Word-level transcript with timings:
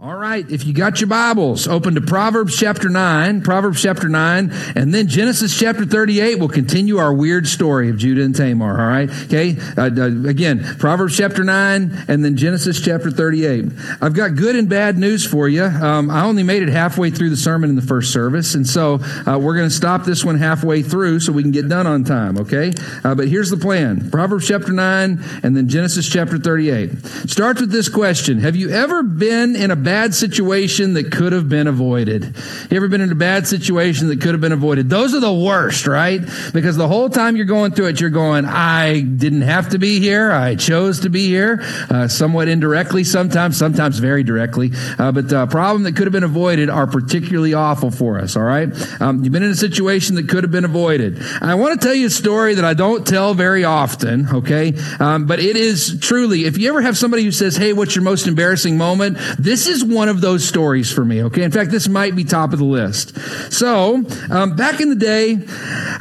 All 0.00 0.14
right, 0.14 0.48
if 0.48 0.64
you 0.64 0.72
got 0.72 1.00
your 1.00 1.08
Bibles, 1.08 1.66
open 1.66 1.96
to 1.96 2.00
Proverbs 2.00 2.56
chapter 2.56 2.88
9, 2.88 3.42
Proverbs 3.42 3.82
chapter 3.82 4.08
9, 4.08 4.52
and 4.76 4.94
then 4.94 5.08
Genesis 5.08 5.58
chapter 5.58 5.84
38 5.84 6.38
we'll 6.38 6.48
continue 6.48 6.98
our 6.98 7.12
weird 7.12 7.48
story 7.48 7.90
of 7.90 7.98
Judah 7.98 8.22
and 8.22 8.32
Tamar, 8.32 8.80
all 8.80 8.86
right? 8.86 9.10
Okay, 9.24 9.56
uh, 9.76 9.90
uh, 9.90 10.28
again, 10.28 10.62
Proverbs 10.78 11.16
chapter 11.16 11.42
9, 11.42 12.04
and 12.06 12.24
then 12.24 12.36
Genesis 12.36 12.80
chapter 12.80 13.10
38. 13.10 13.72
I've 14.00 14.14
got 14.14 14.36
good 14.36 14.54
and 14.54 14.68
bad 14.68 14.98
news 14.98 15.26
for 15.26 15.48
you. 15.48 15.64
Um, 15.64 16.12
I 16.12 16.22
only 16.26 16.44
made 16.44 16.62
it 16.62 16.68
halfway 16.68 17.10
through 17.10 17.30
the 17.30 17.36
sermon 17.36 17.68
in 17.68 17.74
the 17.74 17.82
first 17.82 18.12
service, 18.12 18.54
and 18.54 18.68
so 18.68 19.00
uh, 19.26 19.36
we're 19.36 19.56
going 19.56 19.68
to 19.68 19.74
stop 19.74 20.04
this 20.04 20.24
one 20.24 20.38
halfway 20.38 20.80
through 20.84 21.18
so 21.18 21.32
we 21.32 21.42
can 21.42 21.50
get 21.50 21.68
done 21.68 21.88
on 21.88 22.04
time, 22.04 22.38
okay? 22.38 22.72
Uh, 23.02 23.16
but 23.16 23.26
here's 23.26 23.50
the 23.50 23.56
plan 23.56 24.12
Proverbs 24.12 24.46
chapter 24.46 24.72
9, 24.72 25.24
and 25.42 25.56
then 25.56 25.68
Genesis 25.68 26.08
chapter 26.08 26.38
38. 26.38 27.04
Starts 27.28 27.60
with 27.60 27.72
this 27.72 27.88
question 27.88 28.38
Have 28.38 28.54
you 28.54 28.70
ever 28.70 29.02
been 29.02 29.56
in 29.56 29.72
a 29.72 29.87
bad 29.88 30.14
situation 30.14 30.92
that 30.92 31.10
could 31.10 31.32
have 31.32 31.48
been 31.48 31.66
avoided. 31.66 32.36
You 32.70 32.76
ever 32.76 32.88
been 32.88 33.00
in 33.00 33.10
a 33.10 33.14
bad 33.14 33.46
situation 33.46 34.08
that 34.08 34.20
could 34.20 34.32
have 34.32 34.40
been 34.42 34.52
avoided? 34.52 34.90
Those 34.90 35.14
are 35.14 35.20
the 35.20 35.32
worst, 35.32 35.86
right? 35.86 36.20
Because 36.52 36.76
the 36.76 36.86
whole 36.86 37.08
time 37.08 37.36
you're 37.36 37.46
going 37.46 37.72
through 37.72 37.86
it, 37.86 37.98
you're 37.98 38.10
going, 38.10 38.44
I 38.44 39.00
didn't 39.00 39.40
have 39.40 39.70
to 39.70 39.78
be 39.78 39.98
here. 39.98 40.30
I 40.30 40.56
chose 40.56 41.00
to 41.00 41.08
be 41.08 41.26
here, 41.26 41.60
uh, 41.88 42.06
somewhat 42.06 42.48
indirectly 42.48 43.02
sometimes, 43.02 43.56
sometimes 43.56 43.98
very 43.98 44.22
directly. 44.22 44.72
Uh, 44.98 45.10
but 45.10 45.30
the 45.30 45.46
problem 45.46 45.84
that 45.84 45.96
could 45.96 46.04
have 46.04 46.12
been 46.12 46.22
avoided 46.22 46.68
are 46.68 46.86
particularly 46.86 47.54
awful 47.54 47.90
for 47.90 48.18
us, 48.18 48.36
all 48.36 48.42
right? 48.42 48.68
Um, 49.00 49.24
you've 49.24 49.32
been 49.32 49.42
in 49.42 49.52
a 49.52 49.54
situation 49.54 50.16
that 50.16 50.28
could 50.28 50.44
have 50.44 50.52
been 50.52 50.66
avoided. 50.66 51.18
I 51.40 51.54
want 51.54 51.80
to 51.80 51.86
tell 51.86 51.94
you 51.94 52.08
a 52.08 52.10
story 52.10 52.52
that 52.56 52.64
I 52.66 52.74
don't 52.74 53.06
tell 53.06 53.32
very 53.32 53.64
often, 53.64 54.28
okay? 54.28 54.74
Um, 55.00 55.24
but 55.24 55.40
it 55.40 55.56
is 55.56 55.98
truly, 55.98 56.44
if 56.44 56.58
you 56.58 56.68
ever 56.68 56.82
have 56.82 56.98
somebody 56.98 57.24
who 57.24 57.32
says, 57.32 57.56
Hey, 57.56 57.72
what's 57.72 57.96
your 57.96 58.04
most 58.04 58.26
embarrassing 58.26 58.76
moment? 58.76 59.16
This 59.38 59.66
is 59.66 59.77
is 59.78 59.84
one 59.84 60.08
of 60.08 60.20
those 60.20 60.46
stories 60.46 60.92
for 60.92 61.04
me, 61.04 61.22
okay? 61.24 61.42
In 61.42 61.50
fact, 61.50 61.70
this 61.70 61.88
might 61.88 62.14
be 62.16 62.24
top 62.24 62.52
of 62.52 62.58
the 62.58 62.64
list. 62.64 63.16
So, 63.52 64.04
um, 64.30 64.56
back 64.56 64.80
in 64.80 64.88
the 64.90 64.96
day, 64.96 65.38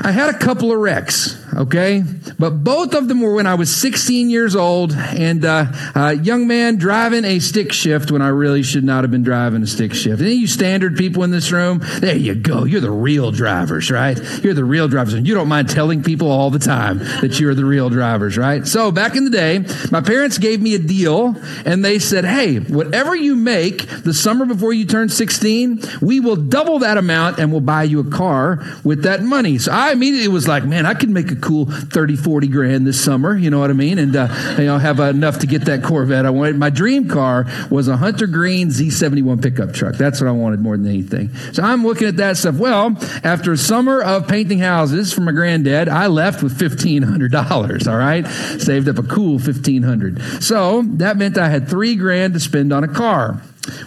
I 0.01 0.11
had 0.11 0.33
a 0.33 0.37
couple 0.37 0.71
of 0.71 0.79
wrecks 0.79 1.35
okay? 1.57 2.03
But 2.37 2.63
both 2.63 2.93
of 2.93 3.07
them 3.07 3.21
were 3.21 3.33
when 3.33 3.47
I 3.47 3.55
was 3.55 3.75
16 3.75 4.29
years 4.29 4.55
old 4.55 4.93
and 4.93 5.43
uh, 5.43 5.65
a 5.95 6.13
young 6.13 6.47
man 6.47 6.77
driving 6.77 7.25
a 7.25 7.39
stick 7.39 7.73
shift 7.73 8.11
when 8.11 8.21
I 8.21 8.29
really 8.29 8.63
should 8.63 8.83
not 8.83 9.03
have 9.03 9.11
been 9.11 9.23
driving 9.23 9.63
a 9.63 9.67
stick 9.67 9.93
shift. 9.93 10.21
Any 10.21 10.33
you 10.33 10.47
standard 10.47 10.97
people 10.97 11.23
in 11.23 11.31
this 11.31 11.51
room, 11.51 11.81
there 11.99 12.15
you 12.15 12.35
go. 12.35 12.63
You're 12.63 12.81
the 12.81 12.91
real 12.91 13.31
drivers, 13.31 13.89
right? 13.89 14.17
You're 14.43 14.53
the 14.53 14.65
real 14.65 14.87
drivers. 14.87 15.13
And 15.13 15.27
you 15.27 15.33
don't 15.33 15.47
mind 15.47 15.69
telling 15.69 16.03
people 16.03 16.29
all 16.29 16.49
the 16.49 16.59
time 16.59 16.99
that 16.99 17.39
you're 17.39 17.55
the 17.55 17.65
real 17.65 17.89
drivers, 17.89 18.37
right? 18.37 18.65
So 18.67 18.91
back 18.91 19.15
in 19.15 19.25
the 19.25 19.31
day, 19.31 19.65
my 19.91 20.01
parents 20.01 20.37
gave 20.37 20.61
me 20.61 20.75
a 20.75 20.79
deal 20.79 21.35
and 21.65 21.83
they 21.83 21.99
said, 21.99 22.25
hey, 22.25 22.57
whatever 22.57 23.15
you 23.15 23.35
make 23.35 23.87
the 24.03 24.13
summer 24.13 24.45
before 24.45 24.73
you 24.73 24.85
turn 24.85 25.09
16, 25.09 25.81
we 26.01 26.19
will 26.19 26.35
double 26.35 26.79
that 26.79 26.97
amount 26.97 27.39
and 27.39 27.51
we'll 27.51 27.61
buy 27.61 27.83
you 27.83 27.99
a 27.99 28.09
car 28.09 28.63
with 28.83 29.03
that 29.03 29.23
money. 29.23 29.57
So 29.57 29.71
I 29.71 29.91
immediately 29.91 30.27
was 30.27 30.47
like, 30.47 30.63
man, 30.63 30.85
I 30.85 30.93
could 30.93 31.09
make 31.09 31.31
a 31.31 31.35
cool 31.47 31.65
30, 31.65 32.17
40 32.17 32.47
grand 32.47 32.85
this 32.85 33.01
summer. 33.01 33.35
You 33.37 33.49
know 33.49 33.59
what 33.59 33.69
I 33.69 33.73
mean? 33.73 33.99
And, 33.99 34.15
uh, 34.15 34.27
you 34.57 34.65
know, 34.65 34.77
have 34.77 34.99
enough 34.99 35.39
to 35.39 35.47
get 35.47 35.65
that 35.65 35.83
Corvette 35.83 36.25
I 36.25 36.29
wanted. 36.29 36.57
My 36.57 36.69
dream 36.69 37.07
car 37.07 37.45
was 37.71 37.87
a 37.87 37.95
Hunter 37.95 38.27
Green 38.27 38.69
Z71 38.69 39.41
pickup 39.41 39.73
truck. 39.73 39.95
That's 39.95 40.19
what 40.19 40.27
I 40.27 40.31
wanted 40.31 40.59
more 40.59 40.75
than 40.75 40.87
anything. 40.87 41.33
So 41.53 41.63
I'm 41.63 41.85
looking 41.85 42.07
at 42.07 42.17
that 42.17 42.37
stuff. 42.37 42.55
Well, 42.55 42.97
after 43.23 43.53
a 43.53 43.57
summer 43.57 44.01
of 44.01 44.27
painting 44.27 44.59
houses 44.59 45.13
for 45.13 45.21
my 45.21 45.31
granddad, 45.31 45.87
I 45.87 46.07
left 46.07 46.43
with 46.43 46.57
$1,500. 46.59 47.87
All 47.87 47.97
right. 47.97 48.27
Saved 48.61 48.89
up 48.89 48.97
a 48.97 49.03
cool 49.03 49.33
1500 49.33 50.43
So 50.43 50.81
that 50.81 51.17
meant 51.17 51.37
I 51.37 51.49
had 51.49 51.69
three 51.69 51.95
grand 51.95 52.33
to 52.33 52.39
spend 52.39 52.73
on 52.73 52.83
a 52.83 52.87
car. 52.87 53.41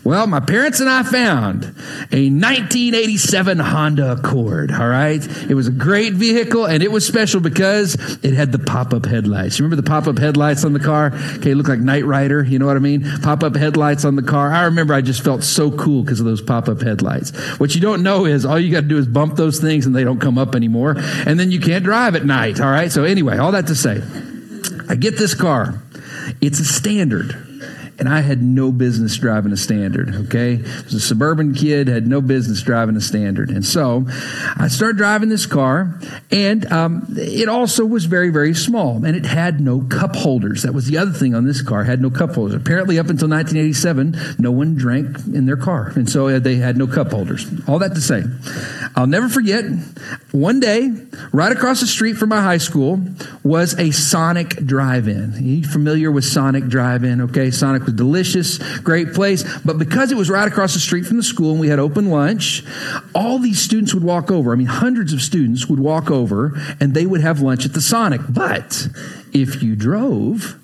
Well, 0.05 0.27
my 0.27 0.41
parents 0.41 0.81
and 0.81 0.89
I 0.89 1.03
found 1.03 1.65
a 2.13 2.31
1987 2.31 3.59
Honda 3.59 4.13
Accord, 4.13 4.73
all 4.73 4.89
right? 4.89 5.25
It 5.49 5.55
was 5.55 5.69
a 5.69 5.73
great 5.73 6.15
vehicle 6.15 6.67
and 6.67 6.83
it 6.83 6.91
was 6.91 7.07
special 7.07 7.41
because 7.41 7.95
it 8.25 8.35
had 8.35 8.53
the 8.53 8.59
pop 8.59 8.93
up 8.93 9.07
headlights. 9.07 9.59
You 9.59 9.65
remember 9.65 9.83
the 9.83 9.89
pop 9.89 10.07
up 10.07 10.19
headlights 10.19 10.65
on 10.65 10.73
the 10.73 10.81
car? 10.81 11.13
Okay, 11.37 11.53
it 11.53 11.55
looked 11.55 11.69
like 11.69 11.81
Knight 11.81 12.05
Rider, 12.05 12.43
you 12.43 12.59
know 12.59 12.67
what 12.67 12.77
I 12.77 12.81
mean? 12.81 13.05
Pop 13.23 13.43
up 13.43 13.57
headlights 13.57 14.05
on 14.05 14.17
the 14.17 14.23
car. 14.23 14.51
I 14.51 14.65
remember 14.65 14.95
I 14.95 15.01
just 15.01 15.23
felt 15.23 15.43
so 15.43 15.71
cool 15.71 16.03
because 16.03 16.21
of 16.21 16.27
those 16.27 16.43
pop 16.43 16.69
up 16.69 16.81
headlights. 16.81 17.31
What 17.59 17.75
you 17.75 17.81
don't 17.81 18.03
know 18.03 18.27
is 18.27 18.45
all 18.45 18.59
you 18.59 18.71
got 18.71 18.83
to 18.83 18.89
do 18.89 18.99
is 18.99 19.07
bump 19.07 19.37
those 19.37 19.61
things 19.61 19.87
and 19.87 19.95
they 19.95 20.05
don't 20.05 20.21
come 20.21 20.39
up 20.39 20.55
anymore. 20.55 20.95
And 20.99 21.39
then 21.39 21.51
you 21.51 21.61
can't 21.61 21.85
drive 21.85 22.15
at 22.17 22.25
night, 22.25 22.61
all 22.61 22.71
right? 22.71 22.91
So, 22.91 23.05
anyway, 23.05 23.39
all 23.39 23.53
that 23.53 23.67
to 23.69 23.75
say, 23.75 24.03
I 24.89 24.95
get 24.95 25.17
this 25.17 25.35
car. 25.35 25.81
It's 26.41 26.61
a 26.61 26.65
standard 26.65 27.35
and 28.01 28.09
I 28.09 28.23
had 28.23 28.43
no 28.43 28.73
business 28.73 29.17
driving 29.19 29.53
a 29.53 29.57
standard. 29.57 30.15
Okay, 30.27 30.55
I 30.55 30.83
was 30.83 30.95
a 30.95 31.01
suburban 31.01 31.55
kid, 31.55 31.87
had 31.87 32.07
no 32.07 32.23
business 32.23 32.63
driving 32.63 32.97
a 32.97 33.01
standard, 33.01 33.51
and 33.51 33.65
so 33.65 34.07
I 34.57 34.69
started 34.69 34.97
driving 34.97 35.29
this 35.29 35.45
car, 35.45 36.01
and 36.31 36.71
um, 36.73 37.07
it 37.17 37.49
also 37.49 37.85
was 37.85 38.07
very, 38.07 38.31
very 38.31 38.55
small, 38.55 39.05
and 39.05 39.15
it 39.15 39.27
had 39.27 39.61
no 39.61 39.83
cup 39.83 40.17
holders. 40.17 40.63
That 40.63 40.73
was 40.73 40.87
the 40.87 40.97
other 40.97 41.13
thing 41.13 41.35
on 41.35 41.45
this 41.45 41.61
car; 41.61 41.85
had 41.85 42.01
no 42.01 42.11
cup 42.11 42.35
holders. 42.35 42.55
Apparently, 42.55 42.99
up 42.99 43.11
until 43.11 43.29
1987, 43.29 44.37
no 44.39 44.51
one 44.51 44.75
drank 44.75 45.19
in 45.27 45.45
their 45.45 45.59
car, 45.59 45.93
and 45.95 46.09
so 46.09 46.39
they 46.39 46.57
had 46.57 46.79
no 46.79 46.87
cup 46.87 47.11
holders. 47.11 47.47
All 47.69 47.79
that 47.81 47.95
to 47.95 48.01
say, 48.01 48.25
I'll 48.97 49.07
never 49.07 49.29
forget. 49.29 49.65
One 50.33 50.59
day, 50.59 50.91
right 51.33 51.53
across 51.53 51.81
the 51.81 51.87
street 51.87 52.17
from 52.17 52.31
my 52.31 52.41
high 52.41 52.59
school 52.59 53.01
was 53.45 53.79
a 53.79 53.91
Sonic 53.91 54.57
Drive-In. 54.65 55.35
Are 55.35 55.39
you 55.39 55.65
familiar 55.65 56.11
with 56.11 56.25
Sonic 56.25 56.69
Drive-In? 56.69 57.21
Okay, 57.23 57.51
Sonic 57.51 57.85
delicious, 57.93 58.59
great 58.81 59.13
place. 59.13 59.45
But 59.65 59.79
because 59.79 60.13
it 60.13 60.17
was 60.17 60.31
right 60.31 60.47
across 60.47 60.75
the 60.75 60.81
street 60.81 61.07
from 61.07 61.17
the 61.17 61.23
school 61.23 61.53
and 61.53 61.61
we 61.61 61.69
had 61.69 61.79
open 61.79 62.11
lunch, 62.11 62.65
all 63.15 63.39
these 63.39 63.61
students 63.61 63.95
would 63.95 64.05
walk 64.05 64.31
over. 64.31 64.53
I 64.53 64.57
mean, 64.57 64.67
hundreds 64.67 65.13
of 65.13 65.23
students 65.23 65.67
would 65.67 65.81
walk 65.81 66.11
over 66.11 66.53
and 66.81 66.95
they 66.95 67.07
would 67.07 67.21
have 67.21 67.41
lunch 67.41 67.67
at 67.67 67.73
the 67.73 67.81
Sonic. 67.81 68.21
But 68.29 68.89
if 69.33 69.63
you 69.63 69.77
drove, 69.77 70.59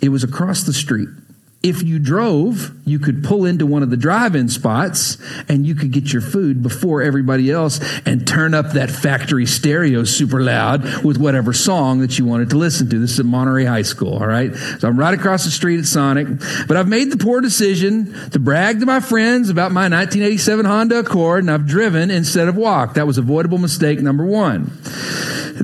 it 0.00 0.08
was 0.08 0.24
across 0.24 0.62
the 0.64 0.72
street. 0.72 1.08
If 1.62 1.84
you 1.84 2.00
drove, 2.00 2.72
you 2.84 2.98
could 2.98 3.22
pull 3.22 3.44
into 3.44 3.66
one 3.66 3.84
of 3.84 3.90
the 3.90 3.96
drive 3.96 4.34
in 4.34 4.48
spots 4.48 5.16
and 5.48 5.64
you 5.64 5.76
could 5.76 5.92
get 5.92 6.12
your 6.12 6.20
food 6.20 6.60
before 6.60 7.02
everybody 7.02 7.52
else 7.52 7.78
and 8.04 8.26
turn 8.26 8.52
up 8.52 8.72
that 8.72 8.90
factory 8.90 9.46
stereo 9.46 10.02
super 10.02 10.40
loud 10.42 11.04
with 11.04 11.18
whatever 11.18 11.52
song 11.52 12.00
that 12.00 12.18
you 12.18 12.24
wanted 12.24 12.50
to 12.50 12.56
listen 12.56 12.90
to. 12.90 12.98
This 12.98 13.12
is 13.12 13.20
at 13.20 13.26
Monterey 13.26 13.64
High 13.64 13.82
School, 13.82 14.14
all 14.14 14.26
right? 14.26 14.52
So 14.80 14.88
I'm 14.88 14.98
right 14.98 15.14
across 15.14 15.44
the 15.44 15.52
street 15.52 15.78
at 15.78 15.86
Sonic, 15.86 16.26
but 16.66 16.76
I've 16.76 16.88
made 16.88 17.12
the 17.12 17.16
poor 17.16 17.40
decision 17.40 18.12
to 18.30 18.40
brag 18.40 18.80
to 18.80 18.86
my 18.86 18.98
friends 18.98 19.48
about 19.48 19.70
my 19.70 19.82
1987 19.82 20.66
Honda 20.66 20.98
Accord 20.98 21.44
and 21.44 21.50
I've 21.50 21.66
driven 21.66 22.10
instead 22.10 22.48
of 22.48 22.56
walked. 22.56 22.96
That 22.96 23.06
was 23.06 23.18
avoidable 23.18 23.58
mistake 23.58 24.00
number 24.00 24.24
one. 24.24 24.72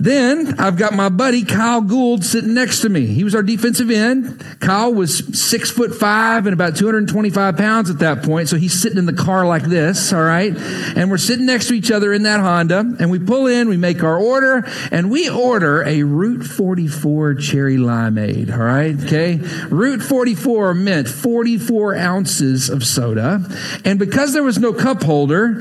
Then 0.01 0.61
I've 0.61 0.77
got 0.77 0.95
my 0.95 1.09
buddy 1.09 1.45
Kyle 1.45 1.81
Gould 1.81 2.25
sitting 2.25 2.55
next 2.55 2.81
to 2.83 2.89
me. 2.89 3.07
He 3.07 3.25
was 3.25 3.35
our 3.35 3.43
defensive 3.43 3.91
end. 3.91 4.45
Kyle 4.61 4.95
was 4.95 5.39
six 5.39 5.71
foot 5.71 5.95
five 5.95 6.47
and 6.47 6.55
about 6.55 6.77
225 6.77 7.57
pounds 7.57 7.91
at 7.91 7.99
that 7.99 8.23
point. 8.23 8.49
So 8.49 8.57
he's 8.57 8.81
sitting 8.81 8.99
in 8.99 9.07
the 9.07 9.13
car 9.13 9.47
like 9.47 9.65
this. 9.65 10.13
All 10.13 10.23
right. 10.23 10.57
And 10.57 11.11
we're 11.11 11.19
sitting 11.19 11.47
next 11.47 11.69
to 11.69 11.75
each 11.75 11.91
other 11.91 12.13
in 12.13 12.23
that 12.23 12.41
Honda 12.41 12.97
and 13.01 13.11
we 13.11 13.19
pull 13.19 13.47
in, 13.47 13.69
we 13.69 13.77
make 13.77 14.03
our 14.05 14.17
order 14.17 14.65
and 14.93 15.11
we 15.11 15.29
order 15.29 15.83
a 15.83 16.03
Route 16.05 16.45
44 16.45 17.35
cherry 17.35 17.77
limeade. 17.77 18.53
All 18.53 18.59
right. 18.59 18.95
Okay. 19.05 19.37
Route 19.69 20.03
44 20.03 20.75
meant 20.75 21.09
44 21.09 21.97
ounces 21.97 22.71
of 22.71 22.85
soda. 22.85 23.45
And 23.85 23.99
because 23.99 24.33
there 24.33 24.45
was 24.45 24.59
no 24.59 24.73
cup 24.73 25.03
holder, 25.03 25.59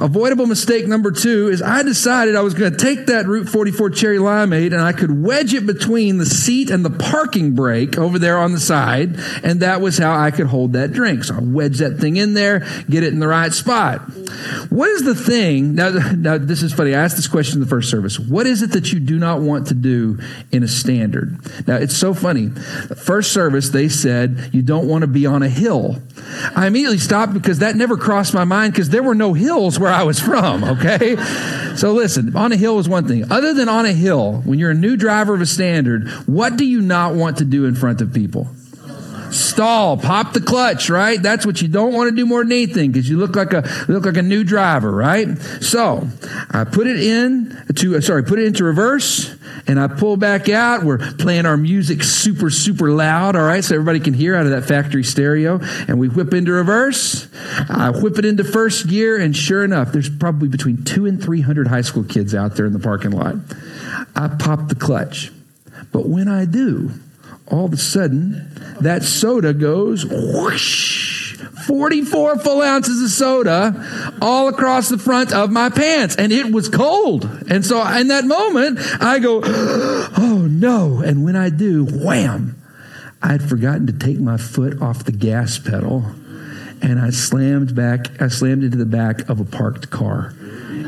avoidable 0.00 0.46
mistake 0.46 0.86
number 0.86 1.10
two 1.10 1.48
is 1.48 1.60
I 1.60 1.82
decided 1.82 2.36
I 2.36 2.42
was 2.42 2.54
going 2.54 2.70
to 2.70 2.78
take 2.78 3.06
that 3.06 3.26
Route 3.26 3.48
44 3.48 3.79
44 3.80 3.96
cherry 3.98 4.18
limeade 4.18 4.74
and 4.74 4.82
I 4.82 4.92
could 4.92 5.24
wedge 5.24 5.54
it 5.54 5.64
between 5.64 6.18
the 6.18 6.26
seat 6.26 6.68
and 6.68 6.84
the 6.84 6.90
parking 6.90 7.54
brake 7.54 7.96
over 7.96 8.18
there 8.18 8.36
on 8.36 8.52
the 8.52 8.60
side. 8.60 9.18
And 9.42 9.60
that 9.60 9.80
was 9.80 9.96
how 9.96 10.14
I 10.14 10.30
could 10.30 10.48
hold 10.48 10.74
that 10.74 10.92
drink. 10.92 11.24
So 11.24 11.36
I 11.36 11.38
wedge 11.40 11.78
that 11.78 11.96
thing 11.96 12.18
in 12.18 12.34
there, 12.34 12.58
get 12.90 13.04
it 13.04 13.14
in 13.14 13.20
the 13.20 13.26
right 13.26 13.54
spot. 13.54 14.02
What 14.70 14.88
is 14.90 15.04
the 15.04 15.14
thing? 15.14 15.74
Now, 15.74 15.90
now 15.90 16.38
this 16.38 16.62
is 16.62 16.72
funny. 16.72 16.94
I 16.94 17.02
asked 17.02 17.16
this 17.16 17.28
question 17.28 17.56
in 17.56 17.60
the 17.60 17.68
first 17.68 17.90
service. 17.90 18.18
What 18.18 18.46
is 18.46 18.62
it 18.62 18.72
that 18.72 18.92
you 18.92 19.00
do 19.00 19.18
not 19.18 19.40
want 19.40 19.68
to 19.68 19.74
do 19.74 20.18
in 20.52 20.62
a 20.62 20.68
standard? 20.68 21.38
Now, 21.66 21.76
it's 21.76 21.96
so 21.96 22.14
funny. 22.14 22.46
The 22.46 22.96
First 23.10 23.32
service, 23.32 23.70
they 23.70 23.88
said 23.88 24.50
you 24.52 24.62
don't 24.62 24.86
want 24.86 25.02
to 25.02 25.08
be 25.08 25.26
on 25.26 25.42
a 25.42 25.48
hill. 25.48 25.96
I 26.54 26.66
immediately 26.66 26.98
stopped 26.98 27.34
because 27.34 27.58
that 27.58 27.74
never 27.74 27.96
crossed 27.96 28.34
my 28.34 28.44
mind 28.44 28.72
because 28.72 28.90
there 28.90 29.02
were 29.02 29.14
no 29.14 29.34
hills 29.34 29.78
where 29.78 29.92
I 29.92 30.04
was 30.04 30.20
from, 30.20 30.62
okay? 30.78 31.16
So 31.76 31.92
listen, 31.92 32.36
on 32.36 32.52
a 32.52 32.56
hill 32.56 32.78
is 32.78 32.88
one 32.88 33.08
thing. 33.08 33.30
Other 33.32 33.52
than 33.52 33.68
on 33.68 33.84
a 33.84 33.92
hill, 33.92 34.42
when 34.44 34.58
you're 34.58 34.70
a 34.70 34.74
new 34.74 34.96
driver 34.96 35.34
of 35.34 35.40
a 35.40 35.46
standard, 35.46 36.08
what 36.26 36.56
do 36.56 36.64
you 36.64 36.80
not 36.80 37.14
want 37.14 37.38
to 37.38 37.44
do 37.44 37.64
in 37.64 37.74
front 37.74 38.00
of 38.00 38.12
people? 38.12 38.48
Stall, 39.32 39.96
pop 39.96 40.32
the 40.32 40.40
clutch, 40.40 40.90
right? 40.90 41.20
That's 41.20 41.46
what 41.46 41.62
you 41.62 41.68
don't 41.68 41.92
want 41.92 42.10
to 42.10 42.16
do 42.16 42.26
more 42.26 42.42
than 42.42 42.52
anything 42.52 42.92
because 42.92 43.08
you 43.08 43.18
look 43.18 43.36
like 43.36 43.52
a 43.52 43.68
look 43.88 44.04
like 44.04 44.16
a 44.16 44.22
new 44.22 44.44
driver, 44.44 44.90
right? 44.90 45.38
So 45.60 46.08
I 46.50 46.64
put 46.64 46.86
it 46.86 47.00
in 47.00 47.64
to 47.76 48.00
sorry, 48.00 48.24
put 48.24 48.38
it 48.38 48.46
into 48.46 48.64
reverse 48.64 49.34
And 49.66 49.78
I 49.78 49.88
pull 49.88 50.16
back 50.16 50.48
out. 50.48 50.84
We're 50.84 50.98
playing 50.98 51.46
our 51.46 51.56
music 51.56 52.02
super, 52.02 52.50
super 52.50 52.90
loud, 52.90 53.36
all 53.36 53.42
right, 53.42 53.62
so 53.62 53.74
everybody 53.74 54.00
can 54.00 54.14
hear 54.14 54.34
out 54.34 54.46
of 54.46 54.52
that 54.52 54.64
factory 54.64 55.04
stereo. 55.04 55.60
And 55.88 55.98
we 55.98 56.08
whip 56.08 56.34
into 56.34 56.52
reverse. 56.52 57.28
I 57.68 57.90
whip 57.90 58.18
it 58.18 58.24
into 58.24 58.44
first 58.44 58.88
gear, 58.88 59.20
and 59.20 59.36
sure 59.36 59.64
enough, 59.64 59.92
there's 59.92 60.10
probably 60.10 60.48
between 60.48 60.84
two 60.84 61.06
and 61.06 61.22
300 61.22 61.68
high 61.68 61.82
school 61.82 62.04
kids 62.04 62.34
out 62.34 62.56
there 62.56 62.66
in 62.66 62.72
the 62.72 62.78
parking 62.78 63.12
lot. 63.12 63.36
I 64.14 64.28
pop 64.28 64.68
the 64.68 64.74
clutch. 64.74 65.30
But 65.92 66.08
when 66.08 66.28
I 66.28 66.44
do, 66.44 66.92
all 67.50 67.66
of 67.66 67.72
a 67.72 67.76
sudden, 67.76 68.50
that 68.80 69.02
soda 69.02 69.52
goes 69.52 70.06
whoosh 70.06 71.36
44 71.66 72.38
full 72.38 72.62
ounces 72.62 73.02
of 73.02 73.10
soda 73.10 74.16
all 74.20 74.48
across 74.48 74.88
the 74.88 74.98
front 74.98 75.32
of 75.32 75.50
my 75.50 75.68
pants. 75.68 76.16
And 76.16 76.32
it 76.32 76.50
was 76.50 76.68
cold. 76.68 77.24
And 77.48 77.64
so 77.64 77.86
in 77.96 78.08
that 78.08 78.24
moment, 78.24 78.78
I 79.00 79.18
go, 79.18 79.40
oh 79.44 80.48
no. 80.50 81.00
And 81.00 81.24
when 81.24 81.36
I 81.36 81.50
do, 81.50 81.84
wham, 81.84 82.60
I'd 83.22 83.42
forgotten 83.42 83.86
to 83.86 83.92
take 83.92 84.18
my 84.18 84.36
foot 84.36 84.80
off 84.80 85.04
the 85.04 85.12
gas 85.12 85.58
pedal. 85.58 86.04
And 86.82 86.98
I 86.98 87.10
slammed 87.10 87.74
back, 87.74 88.20
I 88.20 88.28
slammed 88.28 88.64
into 88.64 88.78
the 88.78 88.86
back 88.86 89.28
of 89.28 89.38
a 89.38 89.44
parked 89.44 89.90
car 89.90 90.34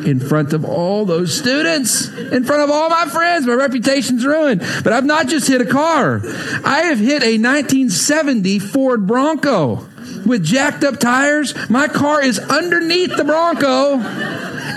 in 0.07 0.21
front 0.21 0.53
of 0.53 0.65
all 0.65 1.05
those 1.05 1.37
students, 1.37 2.09
in 2.09 2.45
front 2.45 2.63
of 2.63 2.71
all 2.71 2.89
my 2.89 3.07
friends. 3.07 3.47
My 3.47 3.55
reputation's 3.55 4.25
ruined. 4.25 4.61
But 4.83 4.93
I've 4.93 5.05
not 5.05 5.29
just 5.29 5.49
hit 5.49 5.61
a 5.61 5.67
car, 5.67 6.21
I 6.65 6.83
have 6.87 6.99
hit 6.99 7.23
a 7.23 7.39
1970 7.39 8.59
Ford 8.59 9.07
Bronco 9.07 9.89
with 10.27 10.45
jacked 10.45 10.85
up 10.85 10.99
tires. 10.99 11.55
My 11.69 11.89
car 11.89 12.23
is 12.23 12.39
underneath 12.39 13.17
the 13.17 13.25
Bronco 13.25 14.01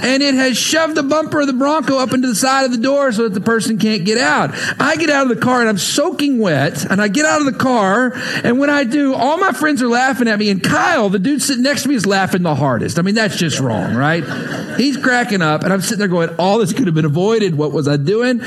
and 0.06 0.22
it 0.22 0.36
has 0.36 0.58
shoved 0.58 0.96
the 0.96 1.04
bumper 1.04 1.42
of 1.42 1.48
the 1.48 1.54
Bronco 1.54 1.98
up 1.98 2.14
into 2.14 2.28
the 2.28 2.36
side 2.36 2.66
of 2.66 2.72
the 2.72 2.78
door 2.78 3.12
so 3.12 3.24
that 3.24 3.34
the 3.34 3.42
person 3.42 3.78
can't 3.78 4.06
get 4.06 4.18
out. 4.18 4.52
I 4.80 4.96
get 4.98 5.10
out 5.10 5.24
of 5.24 5.36
the 5.36 5.42
car 5.42 5.62
and 5.62 5.70
I'm 5.70 5.78
soaking 5.78 6.40
wet, 6.40 6.86
and 6.86 7.02
I 7.02 7.08
get 7.08 7.26
out 7.26 7.40
of 7.40 7.46
the 7.46 7.58
car, 7.58 8.12
and 8.44 8.60
when 8.60 8.70
I 8.70 8.84
do, 8.84 9.14
all 9.14 9.38
my 9.38 9.52
friends 9.52 9.82
are 9.82 9.88
laughing 9.88 10.28
at 10.28 10.38
me, 10.38 10.50
and 10.50 10.62
Kyle, 10.62 11.10
the 11.10 11.20
dude 11.20 11.42
sitting 11.42 11.64
next 11.64 11.84
to 11.84 11.90
me, 11.90 11.96
is 11.96 12.06
laughing 12.06 12.44
the 12.44 12.56
hardest. 12.56 13.00
I 13.00 13.02
mean, 13.02 13.16
that's 13.16 13.38
just 13.38 13.60
wrong, 13.60 13.96
right? 13.96 14.24
He's 14.78 14.98
cracking 14.98 15.42
up, 15.42 15.64
and 15.64 15.72
I'm 15.72 15.82
sitting 15.82 16.00
there 16.00 16.08
going, 16.08 16.30
all 16.38 16.60
this 16.60 16.74
could 16.74 16.88
have 16.88 16.96
been 16.96 17.06
avoided. 17.06 17.56
What 17.56 17.72
was 17.72 17.88
I 17.88 17.98
doing? 17.98 18.42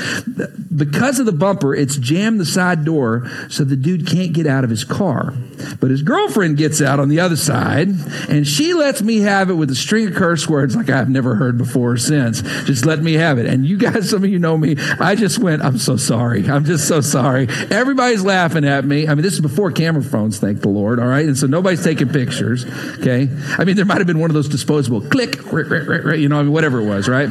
Because 0.75 1.19
of 1.19 1.25
the 1.25 1.31
bumper, 1.31 1.73
it's 1.73 1.97
jammed 1.97 2.39
the 2.39 2.45
side 2.45 2.85
door 2.85 3.29
so 3.49 3.63
the 3.63 3.75
dude 3.75 4.05
can't 4.05 4.33
get 4.33 4.45
out 4.45 4.63
of 4.63 4.69
his 4.69 4.83
car. 4.83 5.33
But 5.79 5.89
his 5.89 6.03
girlfriend 6.03 6.57
gets 6.57 6.79
out 6.81 6.99
on 6.99 7.09
the 7.09 7.19
other 7.19 7.35
side, 7.35 7.89
and 8.29 8.47
she 8.47 8.73
lets 8.73 9.01
me 9.01 9.19
have 9.19 9.49
it 9.49 9.55
with 9.55 9.71
a 9.71 9.75
string 9.75 10.07
of 10.07 10.13
curse 10.13 10.47
words 10.47 10.75
like 10.75 10.89
I've 10.89 11.09
never 11.09 11.35
heard 11.35 11.57
before 11.57 11.93
or 11.93 11.97
since. 11.97 12.41
Just 12.65 12.85
let 12.85 13.01
me 13.01 13.13
have 13.13 13.39
it. 13.39 13.47
And 13.47 13.65
you 13.65 13.77
guys, 13.77 14.09
some 14.11 14.23
of 14.23 14.29
you 14.29 14.37
know 14.37 14.57
me. 14.57 14.75
I 14.99 15.15
just 15.15 15.39
went, 15.39 15.63
I'm 15.63 15.79
so 15.79 15.97
sorry. 15.97 16.47
I'm 16.47 16.65
just 16.65 16.87
so 16.87 17.01
sorry. 17.01 17.47
Everybody's 17.71 18.23
laughing 18.23 18.63
at 18.63 18.85
me. 18.85 19.07
I 19.07 19.15
mean, 19.15 19.23
this 19.23 19.33
is 19.33 19.41
before 19.41 19.71
camera 19.71 20.03
phones, 20.03 20.39
thank 20.39 20.61
the 20.61 20.69
Lord. 20.69 20.99
All 20.99 21.07
right. 21.07 21.25
And 21.25 21.37
so 21.37 21.47
nobody's 21.47 21.83
taking 21.83 22.09
pictures. 22.09 22.65
Okay. 22.99 23.27
I 23.57 23.65
mean, 23.65 23.75
there 23.75 23.85
might 23.85 23.97
have 23.97 24.07
been 24.07 24.19
one 24.19 24.29
of 24.29 24.35
those 24.35 24.47
disposable 24.47 25.01
click, 25.01 25.37
you 25.51 26.29
know, 26.29 26.39
I 26.39 26.43
mean, 26.43 26.51
whatever 26.51 26.79
it 26.79 26.85
was, 26.85 27.07
right? 27.07 27.29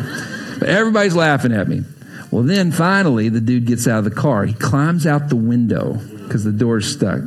But 0.59 0.69
everybody's 0.69 1.15
laughing 1.15 1.53
at 1.53 1.69
me. 1.69 1.85
Well, 2.31 2.43
then 2.43 2.73
finally, 2.73 3.29
the 3.29 3.41
dude 3.41 3.67
gets 3.67 3.89
out 3.89 4.01
of 4.01 4.05
the 4.05 4.11
car. 4.11 4.45
He 4.45 4.55
climbs 4.55 5.07
out 5.07 5.29
the 5.29 5.37
window 5.37 5.95
because 5.95 6.45
the 6.45 6.53
door's 6.53 6.87
stuck. 6.87 7.23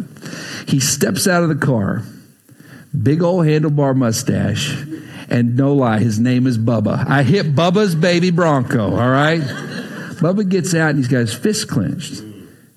He 0.68 0.80
steps 0.80 1.28
out 1.28 1.44
of 1.44 1.50
the 1.50 1.56
car, 1.56 2.04
big 3.02 3.24
old 3.24 3.46
handlebar 3.46 3.96
mustache, 3.96 4.76
and 5.30 5.58
no 5.58 5.74
lie, 5.74 6.00
his 6.00 6.20
name 6.20 6.46
is 6.46 6.58
Bubba. 6.58 7.08
I 7.08 7.24
hit 7.24 7.56
Bubba's 7.56 7.96
baby 7.96 8.32
Bronco, 8.32 8.92
all 8.92 9.10
right? 9.10 9.42
Bubba 9.42 10.48
gets 10.48 10.76
out 10.76 10.92
and 10.92 11.00
he's 11.00 11.08
got 11.08 11.20
his 11.20 11.34
fist 11.34 11.68
clenched. 11.68 12.22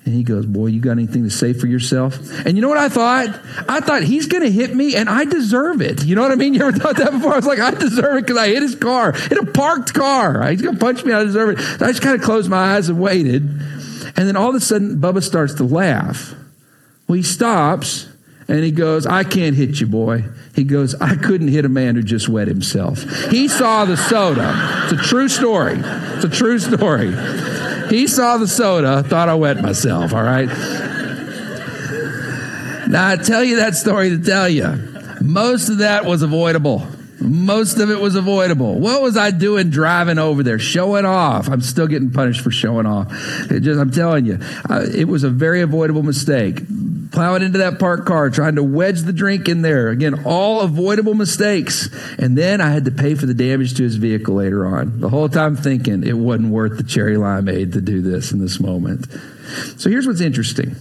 And 0.05 0.13
he 0.13 0.21
goes, 0.21 0.45
Boy, 0.45 0.67
you 0.67 0.79
got 0.79 0.91
anything 0.91 1.23
to 1.23 1.31
say 1.31 1.53
for 1.53 1.65
yourself? 1.65 2.19
And 2.45 2.55
you 2.55 2.61
know 2.61 2.69
what 2.69 2.77
I 2.77 2.89
thought? 2.89 3.39
I 3.67 3.79
thought 3.79 4.03
he's 4.03 4.27
going 4.27 4.43
to 4.43 4.51
hit 4.51 4.75
me 4.75 4.95
and 4.95 5.09
I 5.09 5.25
deserve 5.25 5.81
it. 5.81 6.05
You 6.05 6.15
know 6.15 6.21
what 6.21 6.31
I 6.31 6.35
mean? 6.35 6.53
You 6.55 6.61
ever 6.61 6.77
thought 6.77 6.95
that 6.97 7.11
before? 7.11 7.33
I 7.33 7.35
was 7.35 7.47
like, 7.47 7.59
I 7.59 7.71
deserve 7.71 8.17
it 8.17 8.21
because 8.21 8.37
I 8.37 8.47
hit 8.47 8.61
his 8.61 8.75
car, 8.75 9.11
hit 9.11 9.37
a 9.37 9.45
parked 9.45 9.93
car. 9.93 10.47
He's 10.49 10.61
going 10.61 10.75
to 10.75 10.79
punch 10.79 11.03
me. 11.03 11.11
I 11.11 11.23
deserve 11.23 11.57
it. 11.57 11.61
So 11.61 11.85
I 11.85 11.89
just 11.89 12.01
kind 12.01 12.15
of 12.15 12.21
closed 12.21 12.49
my 12.49 12.75
eyes 12.75 12.87
and 12.87 12.97
waited. 12.97 13.43
And 13.43 14.27
then 14.27 14.37
all 14.37 14.49
of 14.49 14.55
a 14.55 14.61
sudden, 14.61 15.01
Bubba 15.01 15.21
starts 15.21 15.55
to 15.55 15.65
laugh. 15.65 16.33
Well, 17.07 17.17
he 17.17 17.23
stops 17.23 18.07
and 18.47 18.63
he 18.63 18.71
goes, 18.71 19.05
I 19.05 19.23
can't 19.23 19.55
hit 19.55 19.81
you, 19.81 19.87
boy. 19.87 20.23
He 20.53 20.63
goes, 20.63 20.95
I 20.95 21.15
couldn't 21.15 21.47
hit 21.47 21.65
a 21.65 21.69
man 21.69 21.95
who 21.95 22.03
just 22.03 22.29
wet 22.29 22.47
himself. 22.47 23.01
He 23.29 23.47
saw 23.47 23.85
the 23.85 23.97
soda. 23.97 24.53
It's 24.83 24.93
a 24.93 25.03
true 25.03 25.27
story. 25.27 25.77
It's 25.77 26.23
a 26.23 26.29
true 26.29 26.59
story. 26.59 27.11
He 27.89 28.07
saw 28.07 28.37
the 28.37 28.47
soda, 28.47 29.03
thought 29.03 29.29
I 29.29 29.35
wet 29.35 29.61
myself, 29.61 30.13
all 30.13 30.23
right? 30.23 30.47
Now, 32.87 33.07
I 33.07 33.15
tell 33.17 33.43
you 33.43 33.57
that 33.57 33.75
story 33.75 34.09
to 34.11 34.19
tell 34.19 34.47
you, 34.47 34.67
most 35.21 35.69
of 35.69 35.79
that 35.79 36.05
was 36.05 36.21
avoidable. 36.21 36.85
Most 37.19 37.79
of 37.79 37.89
it 37.89 37.99
was 37.99 38.15
avoidable. 38.15 38.79
What 38.79 39.01
was 39.01 39.17
I 39.17 39.31
doing 39.31 39.69
driving 39.69 40.19
over 40.19 40.43
there? 40.43 40.59
Showing 40.59 41.05
off. 41.05 41.49
I'm 41.49 41.61
still 41.61 41.87
getting 41.87 42.11
punished 42.11 42.41
for 42.41 42.51
showing 42.51 42.85
off. 42.85 43.11
It 43.49 43.61
just, 43.61 43.79
I'm 43.79 43.89
telling 43.91 44.25
you, 44.25 44.37
uh, 44.69 44.85
it 44.93 45.07
was 45.07 45.23
a 45.23 45.29
very 45.29 45.61
avoidable 45.61 46.03
mistake. 46.03 46.61
Plowing 47.15 47.43
into 47.43 47.59
that 47.59 47.79
parked 47.79 48.05
car, 48.05 48.29
trying 48.29 48.55
to 48.55 48.63
wedge 48.63 49.03
the 49.03 49.13
drink 49.13 49.47
in 49.47 49.61
there. 49.61 49.87
Again, 49.87 50.25
all 50.25 50.59
avoidable 50.59 51.13
mistakes. 51.13 51.87
And 52.19 52.37
then 52.37 52.59
I 52.59 52.71
had 52.71 52.83
to 52.85 52.91
pay 52.91 53.15
for 53.15 53.25
the 53.25 53.33
damage 53.33 53.75
to 53.75 53.83
his 53.83 53.95
vehicle 53.95 54.35
later 54.35 54.67
on. 54.67 54.99
The 54.99 55.07
whole 55.07 55.29
time 55.29 55.55
thinking 55.55 56.03
it 56.03 56.17
wasn't 56.17 56.49
worth 56.49 56.75
the 56.75 56.83
cherry 56.83 57.15
limeade 57.15 57.71
to 57.71 57.79
do 57.79 58.01
this 58.01 58.33
in 58.33 58.39
this 58.39 58.59
moment. 58.59 59.07
So 59.77 59.89
here's 59.89 60.05
what's 60.05 60.19
interesting. 60.19 60.75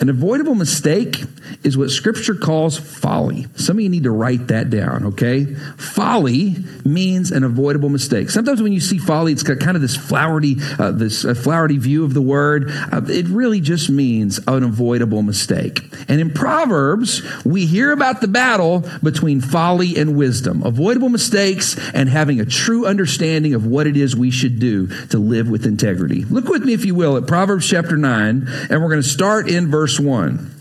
An 0.00 0.08
avoidable 0.08 0.54
mistake 0.54 1.22
is 1.62 1.76
what 1.76 1.90
scripture 1.90 2.34
calls 2.34 2.78
folly. 2.78 3.46
Some 3.56 3.78
of 3.78 3.82
you 3.82 3.88
need 3.88 4.04
to 4.04 4.10
write 4.10 4.48
that 4.48 4.70
down, 4.70 5.06
okay? 5.06 5.44
Folly 5.76 6.56
means 6.84 7.30
an 7.30 7.44
avoidable 7.44 7.88
mistake. 7.88 8.30
Sometimes 8.30 8.62
when 8.62 8.72
you 8.72 8.80
see 8.80 8.98
folly, 8.98 9.32
it's 9.32 9.42
got 9.42 9.60
kind 9.60 9.76
of 9.76 9.82
this 9.82 9.96
flowery, 9.96 10.56
uh, 10.78 10.90
this 10.90 11.24
uh, 11.24 11.34
flowery 11.34 11.76
view 11.76 12.04
of 12.04 12.14
the 12.14 12.22
word. 12.22 12.70
Uh, 12.92 13.02
it 13.08 13.26
really 13.26 13.60
just 13.60 13.90
means 13.90 14.38
an 14.46 14.62
avoidable 14.62 15.22
mistake. 15.22 15.80
And 16.08 16.20
in 16.20 16.30
Proverbs, 16.30 17.22
we 17.44 17.66
hear 17.66 17.92
about 17.92 18.20
the 18.20 18.28
battle 18.28 18.84
between 19.02 19.40
folly 19.40 19.96
and 19.96 20.16
wisdom, 20.16 20.62
avoidable 20.62 21.08
mistakes 21.08 21.76
and 21.94 22.08
having 22.08 22.40
a 22.40 22.44
true 22.44 22.86
understanding 22.86 23.54
of 23.54 23.66
what 23.66 23.86
it 23.86 23.96
is 23.96 24.16
we 24.16 24.30
should 24.30 24.58
do 24.58 24.86
to 25.06 25.18
live 25.18 25.48
with 25.48 25.66
integrity. 25.66 26.24
Look 26.24 26.48
with 26.48 26.64
me, 26.64 26.72
if 26.72 26.84
you 26.84 26.94
will, 26.94 27.16
at 27.16 27.26
Proverbs 27.26 27.68
chapter 27.68 27.96
9, 27.96 28.48
and 28.70 28.82
we're 28.82 28.88
going 28.88 29.02
to 29.02 29.08
start 29.08 29.48
in 29.48 29.67
verse 29.70 29.98
1. 30.00 30.54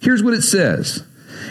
Here's 0.00 0.22
what 0.22 0.34
it 0.34 0.42
says. 0.42 1.04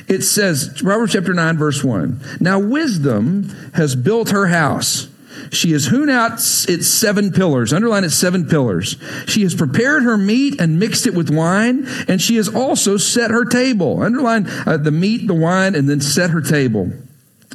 It 0.07 0.21
says, 0.21 0.81
Proverbs 0.81 1.13
chapter 1.13 1.33
9, 1.33 1.57
verse 1.57 1.83
1. 1.83 2.37
Now 2.39 2.59
wisdom 2.59 3.49
has 3.73 3.95
built 3.95 4.29
her 4.29 4.47
house. 4.47 5.07
She 5.51 5.71
has 5.71 5.87
hewn 5.87 6.09
out 6.09 6.33
its 6.33 6.87
seven 6.87 7.31
pillars. 7.31 7.73
Underline 7.73 8.03
its 8.03 8.15
seven 8.15 8.47
pillars. 8.47 8.97
She 9.27 9.41
has 9.43 9.53
prepared 9.53 10.03
her 10.03 10.17
meat 10.17 10.59
and 10.59 10.79
mixed 10.79 11.07
it 11.07 11.13
with 11.13 11.29
wine, 11.29 11.87
and 12.07 12.21
she 12.21 12.37
has 12.37 12.47
also 12.47 12.97
set 12.97 13.31
her 13.31 13.45
table. 13.45 14.01
Underline 14.01 14.47
uh, 14.65 14.77
the 14.77 14.91
meat, 14.91 15.27
the 15.27 15.33
wine, 15.33 15.75
and 15.75 15.89
then 15.89 16.01
set 16.01 16.29
her 16.31 16.41
table. 16.41 16.91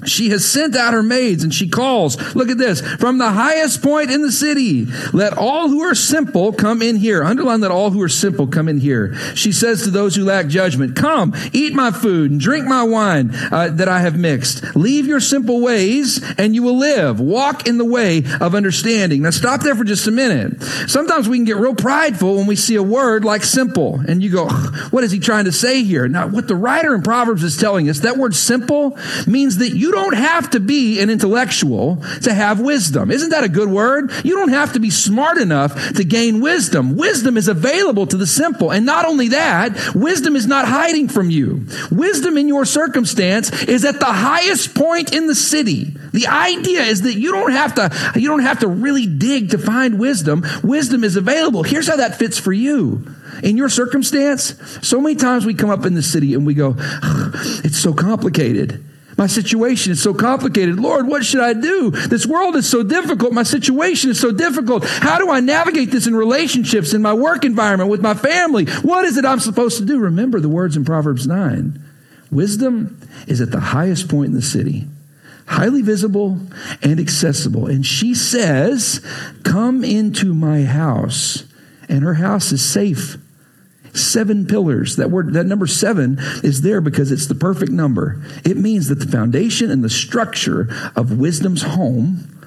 She 0.06 0.30
has 0.30 0.50
sent 0.50 0.76
out 0.76 0.94
her 0.94 1.02
maids 1.02 1.44
and 1.44 1.52
she 1.52 1.68
calls, 1.68 2.35
look 2.35 2.49
at 2.49 2.59
this, 2.59 2.80
from 2.80 3.18
the 3.18 3.30
highest 3.30 3.82
point 3.82 4.11
in 4.11 4.23
the 4.23 4.32
city, 4.32 4.87
let 5.12 5.37
all 5.37 5.68
who 5.68 5.82
are 5.82 5.94
simple 5.94 6.52
come 6.52 6.80
in 6.80 6.97
here. 6.97 7.23
Underline 7.23 7.61
that 7.61 7.70
all 7.70 7.90
who 7.90 8.00
are 8.00 8.09
simple 8.09 8.47
come 8.47 8.68
in 8.68 8.78
here. 8.78 9.14
She 9.35 9.52
says 9.52 9.82
to 9.82 9.90
those 9.90 10.16
who 10.16 10.25
lack 10.25 10.47
judgment, 10.47 10.97
come, 10.97 11.35
eat 11.52 11.75
my 11.75 11.90
food 11.90 12.30
and 12.30 12.40
drink 12.40 12.66
my 12.66 12.82
wine 12.82 13.30
uh, 13.52 13.68
that 13.73 13.88
I 13.88 14.00
have 14.00 14.16
mixed. 14.16 14.75
Leave 14.75 15.06
your 15.06 15.20
simple 15.20 15.61
ways 15.61 16.23
and 16.38 16.54
you 16.54 16.62
will 16.62 16.78
live. 16.78 17.20
Walk 17.20 17.68
in 17.68 17.76
the 17.76 17.85
way 17.85 18.25
of 18.40 18.54
understanding. 18.54 19.23
Now 19.23 19.30
stop 19.30 19.61
there 19.61 19.75
for 19.75 19.85
just 19.85 20.06
a 20.06 20.11
minute. 20.11 20.62
Sometimes 20.88 21.28
we 21.28 21.37
can 21.37 21.44
get 21.44 21.56
real 21.56 21.75
prideful 21.75 22.37
when 22.37 22.47
we 22.47 22.56
see 22.56 22.76
a 22.76 22.82
word 22.82 23.25
like 23.25 23.42
simple 23.42 24.00
and 24.09 24.23
you 24.23 24.30
go, 24.30 24.49
what 24.90 25.04
is 25.04 25.11
he 25.11 25.18
trying 25.18 25.44
to 25.44 25.52
say 25.52 25.82
here? 25.82 26.09
Now, 26.09 26.26
what 26.28 26.49
the 26.49 26.56
writer 26.56 26.94
in 26.94 27.02
Proverbs 27.02 27.42
is 27.42 27.59
telling 27.59 27.90
us, 27.90 28.00
that 28.00 28.16
word 28.16 28.35
simple 28.35 28.97
means 29.26 29.59
that 29.59 29.76
you 29.76 29.89
don't 29.90 30.16
have 30.16 30.50
to 30.50 30.61
be 30.61 31.00
an 31.00 31.11
intellectual 31.11 32.02
to 32.23 32.32
have 32.32 32.61
wisdom. 32.61 33.11
Isn't 33.11 33.30
that 33.30 33.44
a 33.44 33.49
good 33.49 33.68
word? 33.68 34.12
You 34.25 34.37
don't 34.37 34.50
have 34.50 34.73
to 34.75 34.80
be 34.80 34.90
smart 34.90 35.38
enough 35.38 35.94
to 35.94 36.04
gain 36.04 36.40
wisdom. 36.40 36.97
Wisdom 36.97 37.37
is 37.37 37.49
available 37.49 38.06
to 38.06 38.16
the 38.16 38.26
simple. 38.26 38.70
And 38.70 38.87
not 38.87 39.06
only 39.06 39.28
that, 39.28 39.94
wisdom 39.94 40.37
is 40.37 40.47
not 40.47 40.66
hiding 40.66 41.09
from 41.09 41.30
you. 41.30 41.66
Wisdom 41.90 42.37
in 42.37 42.49
your 42.49 42.64
circumstance 42.64 43.62
is 43.64 43.85
at 43.85 43.99
the 43.99 44.06
highest 44.06 44.75
point 44.75 45.14
in 45.14 45.26
the 45.26 45.35
city. 45.35 45.94
The 46.12 46.26
idea 46.26 46.82
is 46.82 47.02
that 47.02 47.14
you 47.14 47.32
don't 47.32 47.52
have 47.52 47.75
to, 47.76 48.12
you 48.18 48.28
don't 48.28 48.42
have 48.42 48.61
to 48.61 48.68
really 48.68 49.06
dig 49.06 49.50
to 49.50 49.59
find 49.59 49.99
wisdom. 49.99 50.44
Wisdom 50.62 51.04
is 51.04 51.16
available. 51.16 51.62
Here's 51.62 51.88
how 51.88 51.97
that 51.97 52.18
fits 52.18 52.38
for 52.38 52.52
you 52.52 53.04
in 53.42 53.56
your 53.56 53.68
circumstance, 53.68 54.54
so 54.87 55.00
many 55.00 55.14
times 55.14 55.47
we 55.47 55.54
come 55.54 55.70
up 55.70 55.87
in 55.87 55.94
the 55.94 56.02
city 56.02 56.35
and 56.35 56.47
we 56.47 56.54
go, 56.54 56.75
it's 57.64 57.78
so 57.78 57.92
complicated. 57.92 58.85
My 59.20 59.26
situation 59.26 59.92
is 59.92 60.02
so 60.02 60.14
complicated. 60.14 60.80
Lord, 60.80 61.06
what 61.06 61.26
should 61.26 61.42
I 61.42 61.52
do? 61.52 61.90
This 61.90 62.24
world 62.24 62.56
is 62.56 62.66
so 62.66 62.82
difficult. 62.82 63.34
My 63.34 63.42
situation 63.42 64.08
is 64.08 64.18
so 64.18 64.32
difficult. 64.32 64.82
How 64.86 65.18
do 65.18 65.28
I 65.28 65.40
navigate 65.40 65.90
this 65.90 66.06
in 66.06 66.16
relationships, 66.16 66.94
in 66.94 67.02
my 67.02 67.12
work 67.12 67.44
environment, 67.44 67.90
with 67.90 68.00
my 68.00 68.14
family? 68.14 68.64
What 68.80 69.04
is 69.04 69.18
it 69.18 69.26
I'm 69.26 69.38
supposed 69.38 69.76
to 69.76 69.84
do? 69.84 69.98
Remember 69.98 70.40
the 70.40 70.48
words 70.48 70.74
in 70.74 70.86
Proverbs 70.86 71.26
9. 71.26 71.84
Wisdom 72.30 72.98
is 73.26 73.42
at 73.42 73.50
the 73.50 73.60
highest 73.60 74.08
point 74.08 74.28
in 74.28 74.34
the 74.34 74.40
city, 74.40 74.86
highly 75.44 75.82
visible 75.82 76.40
and 76.80 76.98
accessible. 76.98 77.66
And 77.66 77.84
she 77.84 78.14
says, 78.14 79.04
Come 79.42 79.84
into 79.84 80.32
my 80.32 80.62
house. 80.62 81.44
And 81.90 82.04
her 82.04 82.14
house 82.14 82.52
is 82.52 82.64
safe 82.64 83.18
Seven 83.94 84.47
pillars. 84.47 84.97
That 84.97 85.11
word, 85.11 85.32
that 85.35 85.47
number 85.47 85.66
seven 85.66 86.18
is 86.42 86.62
there 86.62 86.80
because 86.80 87.11
it's 87.11 87.26
the 87.26 87.35
perfect 87.35 87.73
number. 87.73 88.23
It 88.44 88.56
means 88.56 88.88
that 88.88 89.00
the 89.00 89.09
foundation 89.09 89.70
and 89.70 89.82
the 89.82 89.90
structure 89.90 90.68
of 90.94 91.18
wisdom's 91.18 91.62
home 91.62 92.38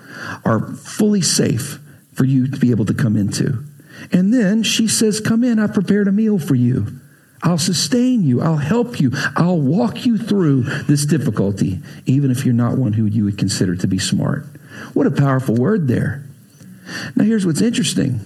are 0.45 0.61
fully 0.75 1.21
safe 1.21 1.79
for 2.13 2.25
you 2.25 2.47
to 2.47 2.57
be 2.57 2.71
able 2.71 2.85
to 2.85 2.93
come 2.93 3.17
into. 3.17 3.63
And 4.11 4.33
then 4.33 4.63
she 4.63 4.87
says, 4.87 5.19
Come 5.19 5.43
in, 5.43 5.59
I've 5.59 5.73
prepared 5.73 6.07
a 6.07 6.11
meal 6.11 6.39
for 6.39 6.55
you. 6.55 6.99
I'll 7.41 7.57
sustain 7.57 8.23
you. 8.23 8.41
I'll 8.41 8.55
help 8.55 9.01
you. 9.01 9.11
I'll 9.35 9.59
walk 9.59 10.05
you 10.05 10.17
through 10.17 10.63
this 10.83 11.05
difficulty, 11.05 11.81
even 12.05 12.31
if 12.31 12.45
you're 12.45 12.53
not 12.53 12.77
one 12.77 12.93
who 12.93 13.05
you 13.05 13.25
would 13.25 13.37
consider 13.37 13.75
to 13.75 13.87
be 13.87 13.99
smart. 13.99 14.45
What 14.93 15.07
a 15.07 15.11
powerful 15.11 15.55
word 15.55 15.87
there. 15.87 16.23
Now, 17.15 17.25
here's 17.25 17.45
what's 17.45 17.61
interesting 17.61 18.21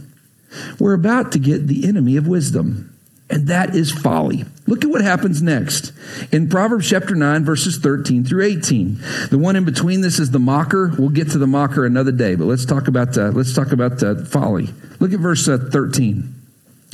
we're 0.80 0.94
about 0.94 1.34
to 1.34 1.40
get 1.40 1.68
the 1.68 1.88
enemy 1.88 2.16
of 2.16 2.28
wisdom. 2.28 2.97
And 3.30 3.48
that 3.48 3.76
is 3.76 3.92
folly. 3.92 4.46
Look 4.68 4.86
at 4.86 4.90
what 4.90 5.02
happens 5.02 5.42
next. 5.42 5.92
In 6.32 6.50
Proverbs 6.50 6.90
chapter 6.90 7.14
9, 7.14 7.44
verses 7.44 7.78
13 7.78 8.24
through 8.24 8.46
18. 8.46 9.00
The 9.30 9.38
one 9.38 9.58
in 9.58 9.66
between 9.66 10.00
this 10.02 10.18
is 10.18 10.32
the 10.32 10.40
mocker. 10.40 10.94
We'll 10.98 11.10
get 11.10 11.32
to 11.32 11.38
the 11.38 11.48
mocker 11.48 11.86
another 11.86 12.14
day, 12.14 12.36
but 12.36 12.46
let's 12.46 12.66
talk 12.66 12.88
about, 12.88 13.18
uh, 13.18 13.30
let's 13.30 13.54
talk 13.54 13.74
about 13.74 14.02
uh, 14.02 14.24
folly. 14.24 14.70
Look 15.00 15.12
at 15.12 15.20
verse 15.20 15.48
uh, 15.48 15.58
13. 15.58 16.34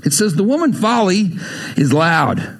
It 0.03 0.13
says, 0.13 0.35
The 0.35 0.43
woman 0.43 0.73
folly 0.73 1.31
is 1.77 1.93
loud. 1.93 2.59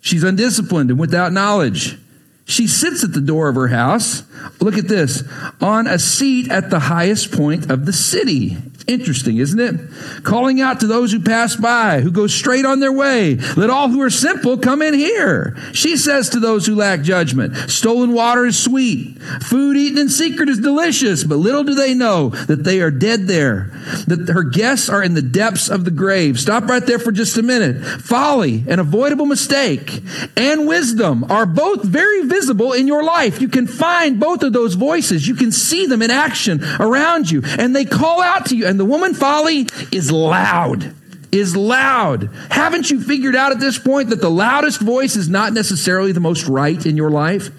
She's 0.00 0.22
undisciplined 0.22 0.90
and 0.90 0.98
without 0.98 1.32
knowledge. 1.32 1.98
She 2.46 2.66
sits 2.66 3.02
at 3.02 3.12
the 3.12 3.20
door 3.20 3.48
of 3.48 3.54
her 3.54 3.68
house. 3.68 4.22
Look 4.60 4.76
at 4.76 4.88
this 4.88 5.22
on 5.60 5.86
a 5.86 5.98
seat 5.98 6.50
at 6.50 6.70
the 6.70 6.80
highest 6.80 7.32
point 7.32 7.70
of 7.70 7.86
the 7.86 7.92
city. 7.92 8.58
Interesting, 8.86 9.38
isn't 9.38 9.60
it? 9.60 10.24
Calling 10.24 10.60
out 10.60 10.80
to 10.80 10.86
those 10.86 11.10
who 11.10 11.20
pass 11.20 11.56
by, 11.56 12.02
who 12.02 12.10
go 12.10 12.26
straight 12.26 12.66
on 12.66 12.80
their 12.80 12.92
way. 12.92 13.36
Let 13.56 13.70
all 13.70 13.88
who 13.88 14.02
are 14.02 14.10
simple 14.10 14.58
come 14.58 14.82
in 14.82 14.92
here. 14.92 15.56
She 15.72 15.96
says 15.96 16.28
to 16.30 16.40
those 16.40 16.66
who 16.66 16.74
lack 16.74 17.00
judgment, 17.00 17.56
stolen 17.70 18.12
water 18.12 18.44
is 18.44 18.62
sweet. 18.62 19.22
Food 19.40 19.78
eaten 19.78 19.96
in 19.96 20.10
secret 20.10 20.50
is 20.50 20.60
delicious, 20.60 21.24
but 21.24 21.36
little 21.36 21.64
do 21.64 21.74
they 21.74 21.94
know 21.94 22.28
that 22.28 22.64
they 22.64 22.82
are 22.82 22.90
dead 22.90 23.26
there, 23.26 23.70
that 24.06 24.28
her 24.28 24.42
guests 24.42 24.90
are 24.90 25.02
in 25.02 25.14
the 25.14 25.22
depths 25.22 25.70
of 25.70 25.86
the 25.86 25.90
grave. 25.90 26.38
Stop 26.38 26.64
right 26.64 26.84
there 26.84 26.98
for 26.98 27.10
just 27.10 27.38
a 27.38 27.42
minute. 27.42 27.82
Folly, 28.02 28.64
an 28.68 28.80
avoidable 28.80 29.26
mistake, 29.26 30.02
and 30.36 30.68
wisdom 30.68 31.24
are 31.30 31.46
both 31.46 31.82
very 31.82 32.24
visible 32.34 32.72
in 32.72 32.88
your 32.88 33.04
life. 33.04 33.40
You 33.40 33.48
can 33.48 33.66
find 33.66 34.18
both 34.18 34.42
of 34.42 34.52
those 34.52 34.74
voices. 34.74 35.26
You 35.26 35.36
can 35.36 35.52
see 35.52 35.86
them 35.86 36.02
in 36.02 36.10
action 36.10 36.62
around 36.80 37.30
you, 37.30 37.42
and 37.58 37.74
they 37.74 37.84
call 37.84 38.20
out 38.20 38.46
to 38.46 38.56
you 38.56 38.66
and 38.66 38.80
the 38.80 38.84
woman 38.84 39.14
folly 39.14 39.68
is 39.92 40.10
loud. 40.10 40.94
Is 41.30 41.56
loud. 41.56 42.30
Haven't 42.50 42.90
you 42.90 43.00
figured 43.00 43.34
out 43.34 43.52
at 43.52 43.58
this 43.58 43.78
point 43.78 44.10
that 44.10 44.20
the 44.20 44.30
loudest 44.30 44.80
voice 44.80 45.16
is 45.16 45.28
not 45.28 45.52
necessarily 45.52 46.12
the 46.12 46.20
most 46.20 46.46
right 46.46 46.84
in 46.86 46.96
your 46.96 47.10
life? 47.10 47.50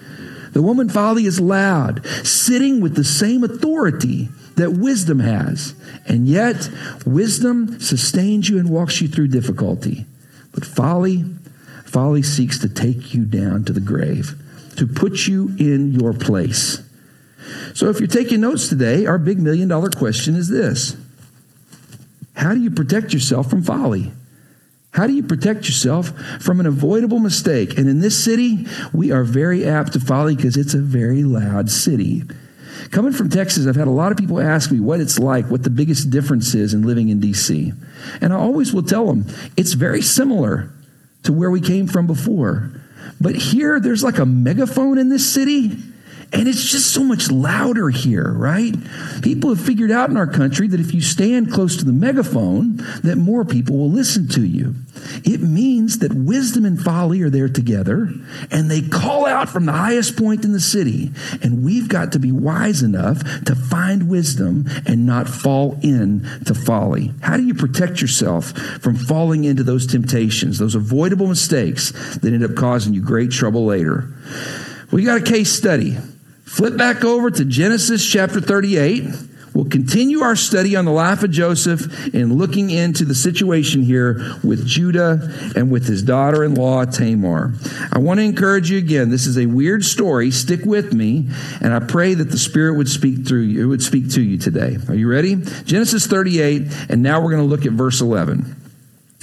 The 0.52 0.62
woman 0.62 0.88
folly 0.88 1.26
is 1.26 1.40
loud, 1.40 2.06
sitting 2.24 2.80
with 2.80 2.94
the 2.96 3.04
same 3.04 3.44
authority 3.44 4.28
that 4.56 4.72
wisdom 4.72 5.20
has. 5.20 5.74
And 6.06 6.26
yet, 6.26 6.70
wisdom 7.04 7.78
sustains 7.78 8.48
you 8.48 8.58
and 8.58 8.70
walks 8.70 9.02
you 9.02 9.08
through 9.08 9.28
difficulty. 9.28 10.06
But 10.52 10.64
folly, 10.64 11.24
folly 11.84 12.22
seeks 12.22 12.58
to 12.60 12.68
take 12.70 13.12
you 13.12 13.24
down 13.24 13.64
to 13.64 13.74
the 13.74 13.80
grave, 13.80 14.34
to 14.76 14.86
put 14.86 15.26
you 15.26 15.54
in 15.58 15.92
your 15.92 16.12
place. 16.12 16.82
So 17.74 17.88
if 17.88 18.00
you're 18.00 18.08
taking 18.08 18.40
notes 18.40 18.68
today, 18.68 19.06
our 19.06 19.18
big 19.18 19.38
million 19.38 19.68
dollar 19.68 19.90
question 19.90 20.34
is 20.36 20.48
this 20.48 20.96
how 22.34 22.54
do 22.54 22.60
you 22.60 22.70
protect 22.70 23.12
yourself 23.12 23.48
from 23.48 23.62
folly? 23.62 24.12
How 24.92 25.06
do 25.06 25.12
you 25.12 25.22
protect 25.22 25.66
yourself 25.66 26.08
from 26.40 26.58
an 26.60 26.66
avoidable 26.66 27.18
mistake? 27.18 27.76
And 27.76 27.88
in 27.88 28.00
this 28.00 28.22
city, 28.22 28.66
we 28.94 29.12
are 29.12 29.24
very 29.24 29.66
apt 29.66 29.92
to 29.92 30.00
folly 30.00 30.34
because 30.34 30.56
it's 30.56 30.72
a 30.72 30.78
very 30.78 31.22
loud 31.22 31.70
city. 31.70 32.22
Coming 32.90 33.12
from 33.12 33.28
Texas, 33.28 33.66
I've 33.66 33.76
had 33.76 33.88
a 33.88 33.90
lot 33.90 34.12
of 34.12 34.18
people 34.18 34.40
ask 34.40 34.70
me 34.70 34.80
what 34.80 35.00
it's 35.00 35.18
like, 35.18 35.50
what 35.50 35.62
the 35.62 35.70
biggest 35.70 36.08
difference 36.10 36.54
is 36.54 36.72
in 36.72 36.82
living 36.82 37.08
in 37.08 37.20
D.C. 37.20 37.72
And 38.20 38.32
I 38.32 38.36
always 38.36 38.72
will 38.72 38.82
tell 38.82 39.06
them 39.06 39.26
it's 39.56 39.72
very 39.74 40.02
similar 40.02 40.70
to 41.24 41.32
where 41.32 41.50
we 41.50 41.60
came 41.60 41.86
from 41.86 42.06
before. 42.06 42.75
But 43.20 43.34
here, 43.34 43.80
there's 43.80 44.04
like 44.04 44.18
a 44.18 44.26
megaphone 44.26 44.98
in 44.98 45.08
this 45.08 45.32
city 45.32 45.78
and 46.32 46.48
it's 46.48 46.70
just 46.70 46.92
so 46.92 47.04
much 47.04 47.30
louder 47.30 47.88
here, 47.88 48.32
right? 48.32 48.74
People 49.22 49.54
have 49.54 49.64
figured 49.64 49.92
out 49.92 50.10
in 50.10 50.16
our 50.16 50.26
country 50.26 50.66
that 50.68 50.80
if 50.80 50.92
you 50.92 51.00
stand 51.00 51.52
close 51.52 51.76
to 51.76 51.84
the 51.84 51.92
megaphone, 51.92 52.78
that 53.04 53.16
more 53.16 53.44
people 53.44 53.76
will 53.78 53.90
listen 53.90 54.26
to 54.28 54.44
you. 54.44 54.74
It 55.24 55.40
means 55.40 56.00
that 56.00 56.12
wisdom 56.12 56.64
and 56.64 56.82
folly 56.82 57.22
are 57.22 57.30
there 57.30 57.48
together, 57.48 58.10
and 58.50 58.68
they 58.68 58.82
call 58.82 59.24
out 59.24 59.48
from 59.48 59.66
the 59.66 59.72
highest 59.72 60.16
point 60.16 60.44
in 60.44 60.52
the 60.52 60.60
city. 60.60 61.12
And 61.42 61.64
we've 61.64 61.88
got 61.88 62.12
to 62.12 62.18
be 62.18 62.32
wise 62.32 62.82
enough 62.82 63.22
to 63.44 63.54
find 63.54 64.08
wisdom 64.08 64.64
and 64.84 65.06
not 65.06 65.28
fall 65.28 65.78
in 65.82 66.28
to 66.44 66.54
folly. 66.54 67.12
How 67.20 67.36
do 67.36 67.44
you 67.44 67.54
protect 67.54 68.00
yourself 68.00 68.50
from 68.50 68.96
falling 68.96 69.44
into 69.44 69.62
those 69.62 69.86
temptations, 69.86 70.58
those 70.58 70.74
avoidable 70.74 71.28
mistakes 71.28 71.92
that 72.16 72.32
end 72.32 72.44
up 72.44 72.56
causing 72.56 72.94
you 72.94 73.00
great 73.00 73.30
trouble 73.30 73.64
later? 73.64 74.08
We 74.90 75.04
got 75.04 75.20
a 75.20 75.24
case 75.24 75.52
study 75.52 75.96
Flip 76.46 76.76
back 76.76 77.04
over 77.04 77.28
to 77.28 77.44
Genesis 77.44 78.08
chapter 78.08 78.40
38. 78.40 79.04
We'll 79.52 79.64
continue 79.64 80.20
our 80.20 80.36
study 80.36 80.76
on 80.76 80.84
the 80.84 80.92
life 80.92 81.24
of 81.24 81.32
Joseph 81.32 82.14
and 82.14 82.36
looking 82.36 82.70
into 82.70 83.04
the 83.04 83.16
situation 83.16 83.82
here 83.82 84.36
with 84.44 84.64
Judah 84.64 85.18
and 85.56 85.72
with 85.72 85.86
his 85.86 86.04
daughter 86.04 86.44
in 86.44 86.54
law, 86.54 86.84
Tamar. 86.84 87.52
I 87.92 87.98
want 87.98 88.20
to 88.20 88.24
encourage 88.24 88.70
you 88.70 88.78
again. 88.78 89.10
This 89.10 89.26
is 89.26 89.36
a 89.36 89.46
weird 89.46 89.84
story. 89.84 90.30
Stick 90.30 90.60
with 90.64 90.92
me, 90.92 91.28
and 91.60 91.74
I 91.74 91.80
pray 91.80 92.14
that 92.14 92.30
the 92.30 92.38
Spirit 92.38 92.76
would 92.76 92.88
speak 92.88 93.26
through 93.26 93.42
you, 93.42 93.68
would 93.68 93.82
speak 93.82 94.10
to 94.12 94.22
you 94.22 94.38
today. 94.38 94.76
Are 94.88 94.94
you 94.94 95.10
ready? 95.10 95.34
Genesis 95.64 96.06
38, 96.06 96.62
and 96.88 97.02
now 97.02 97.20
we're 97.20 97.32
going 97.32 97.42
to 97.42 97.48
look 97.48 97.66
at 97.66 97.72
verse 97.72 98.00
11. 98.00 98.65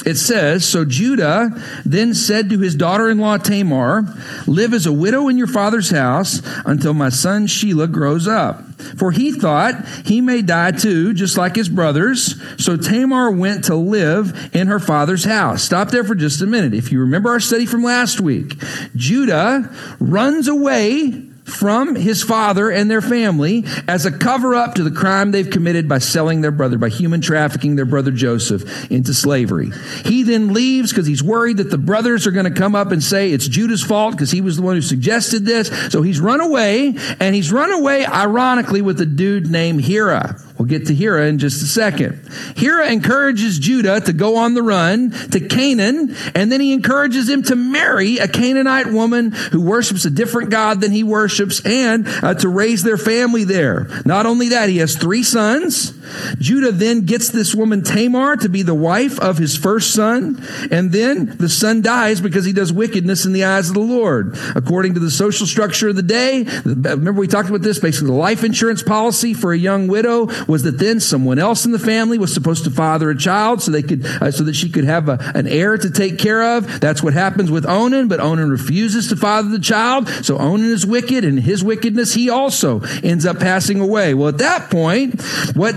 It 0.06 0.16
says, 0.16 0.66
So 0.66 0.86
Judah 0.86 1.50
then 1.86 2.14
said 2.14 2.50
to 2.50 2.60
his 2.60 2.76
daughter 2.76 3.10
in 3.10 3.20
law 3.20 3.38
Tamar, 3.38 4.04
Live 4.48 4.74
as 4.74 4.86
a 4.86 4.92
widow 4.92 5.28
in 5.30 5.38
your 5.38 5.48
father's 5.48 5.92
house 5.92 6.42
until 6.66 6.94
my 6.94 7.10
son 7.10 7.48
Shelah 7.48 7.92
grows 7.92 8.28
up. 8.28 8.64
For 8.98 9.12
he 9.12 9.32
thought 9.32 9.88
he 10.04 10.20
may 10.20 10.42
die 10.42 10.72
too, 10.72 11.14
just 11.14 11.38
like 11.38 11.56
his 11.56 11.70
brothers. 11.70 12.42
So 12.62 12.76
Tamar 12.76 13.32
went 13.32 13.66
to 13.66 13.76
live 13.76 14.52
in 14.54 14.68
her 14.68 14.80
father's 14.80 15.24
house. 15.24 15.64
Stop 15.64 15.90
there 15.90 16.04
for 16.04 16.16
just 16.16 16.42
a 16.42 16.48
minute. 16.48 16.74
If 16.74 16.92
you 16.92 17.00
remember 17.00 17.30
our 17.30 17.40
study 17.40 17.66
from 17.66 17.84
last 17.84 18.20
week, 18.20 18.58
Judah 18.96 19.74
runs 20.00 20.48
away 20.48 21.30
from 21.46 21.96
his 21.96 22.24
father 22.24 22.70
and 22.70 22.90
their 22.90 23.02
family 23.02 23.64
as 23.88 24.06
a 24.06 24.12
cover 24.12 24.56
up 24.56 24.76
to 24.76 24.84
the 24.84 24.92
crime 24.92 25.32
they've 25.32 25.50
committed 25.50 25.90
by 25.90 25.98
selling 25.98 26.42
their 26.42 26.52
brother, 26.52 26.78
by 26.78 26.90
human 26.90 27.22
trafficking 27.22 27.76
their 27.76 27.86
brother 27.86 28.12
Joseph 28.12 28.90
into 28.92 29.14
slavery. 29.14 29.72
He 30.06 30.24
then 30.24 30.54
leaves 30.54 30.92
because 30.92 31.08
he's 31.08 31.24
worried 31.24 31.58
that 31.58 31.70
the 31.70 31.78
brothers 31.78 32.26
are 32.28 32.32
going 32.32 32.52
to 32.52 32.60
come 32.60 32.76
up 32.76 32.92
and 32.92 33.04
say 33.04 33.32
it's 33.32 33.48
Judah's 33.48 33.84
fault 33.84 34.14
because 34.14 34.32
he 34.32 34.42
was 34.42 34.58
the 34.58 34.64
one 34.64 34.76
who 34.76 34.82
suggested 34.82 35.46
this. 35.46 35.68
So 35.92 36.02
he's 36.02 36.20
run 36.20 36.42
away 36.42 36.96
and 37.20 37.36
he's 37.36 37.52
run 37.52 37.72
away 37.72 38.06
ironically 38.06 38.82
with 38.82 39.00
a 39.02 39.06
dude 39.06 39.50
named 39.50 39.82
Hira. 39.82 40.40
We'll 40.64 40.80
get 40.80 40.88
to 40.88 40.96
Hira 40.96 41.28
in 41.28 41.40
just 41.40 41.62
a 41.62 41.66
second. 41.66 42.26
Hira 42.56 42.90
encourages 42.90 43.60
Judah 43.60 44.00
to 44.00 44.14
go 44.14 44.38
on 44.38 44.54
the 44.54 44.62
run 44.62 45.12
to 45.32 45.42
Canaan, 45.42 46.16
and 46.34 46.50
then 46.50 46.62
he 46.62 46.72
encourages 46.72 47.28
him 47.28 47.44
to 47.44 47.58
marry 47.58 48.18
a 48.20 48.30
Canaanite 48.30 48.94
woman 48.94 49.34
who 49.34 49.60
worships 49.60 50.06
a 50.06 50.10
different 50.10 50.52
God 50.52 50.80
than 50.80 50.94
he 50.94 51.04
worships 51.04 51.60
and 51.66 52.08
uh, 52.08 52.36
to 52.36 52.48
raise 52.48 52.82
their 52.82 52.96
family 52.96 53.44
there. 53.44 53.90
Not 54.06 54.26
only 54.26 54.48
that, 54.50 54.70
he 54.70 54.78
has 54.78 54.96
three 54.96 55.24
sons. 55.24 55.92
Judah 56.40 56.72
then 56.72 57.02
gets 57.02 57.30
this 57.30 57.54
woman 57.54 57.84
Tamar 57.84 58.38
to 58.38 58.48
be 58.48 58.62
the 58.62 58.74
wife 58.74 59.20
of 59.20 59.38
his 59.38 59.58
first 59.58 59.94
son, 59.94 60.42
and 60.72 60.94
then 60.94 61.36
the 61.38 61.50
son 61.50 61.82
dies 61.82 62.22
because 62.22 62.46
he 62.46 62.54
does 62.54 62.72
wickedness 62.72 63.26
in 63.26 63.34
the 63.34 63.44
eyes 63.44 63.68
of 63.68 63.74
the 63.74 63.82
Lord. 63.82 64.38
According 64.56 64.94
to 64.94 65.02
the 65.02 65.12
social 65.12 65.46
structure 65.46 65.90
of 65.90 65.98
the 65.98 66.04
day, 66.04 66.46
remember 66.64 67.20
we 67.20 67.28
talked 67.28 67.50
about 67.50 67.64
this, 67.64 67.80
basically 67.80 68.08
the 68.08 68.14
life 68.14 68.46
insurance 68.46 68.82
policy 68.82 69.34
for 69.34 69.52
a 69.52 69.58
young 69.58 69.88
widow 69.88 70.28
was 70.54 70.62
that 70.62 70.78
then 70.78 71.00
someone 71.00 71.40
else 71.40 71.66
in 71.66 71.72
the 71.72 71.80
family 71.80 72.20
was 72.20 72.32
supposed 72.32 72.64
to 72.64 72.70
father 72.70 73.10
a 73.10 73.18
child 73.18 73.60
so 73.60 73.72
they 73.72 73.82
could, 73.82 74.06
uh, 74.06 74.30
so 74.30 74.44
that 74.44 74.54
she 74.54 74.70
could 74.70 74.84
have 74.84 75.10
a, 75.10 75.18
an 75.34 75.48
heir 75.48 75.80
to 75.80 75.90
take 75.90 76.20
care 76.20 76.58
of. 76.58 76.80
That's 76.80 77.02
what 77.02 77.14
happens 77.14 77.50
with 77.50 77.66
Onan, 77.66 78.08
but 78.08 78.20
Onan 78.20 78.52
refuses 78.52 79.08
to 79.08 79.16
father 79.16 79.50
the 79.50 79.58
child. 79.58 80.08
So 80.24 80.38
Onan 80.38 80.70
is 80.70 80.86
wicked 80.86 81.26
and 81.26 81.40
his 81.40 81.64
wickedness, 81.64 82.14
he 82.14 82.30
also 82.30 82.82
ends 83.04 83.26
up 83.26 83.40
passing 83.40 83.82
away. 83.82 84.14
Well, 84.14 84.28
at 84.28 84.38
that 84.38 84.70
point, 84.70 85.20
what 85.56 85.74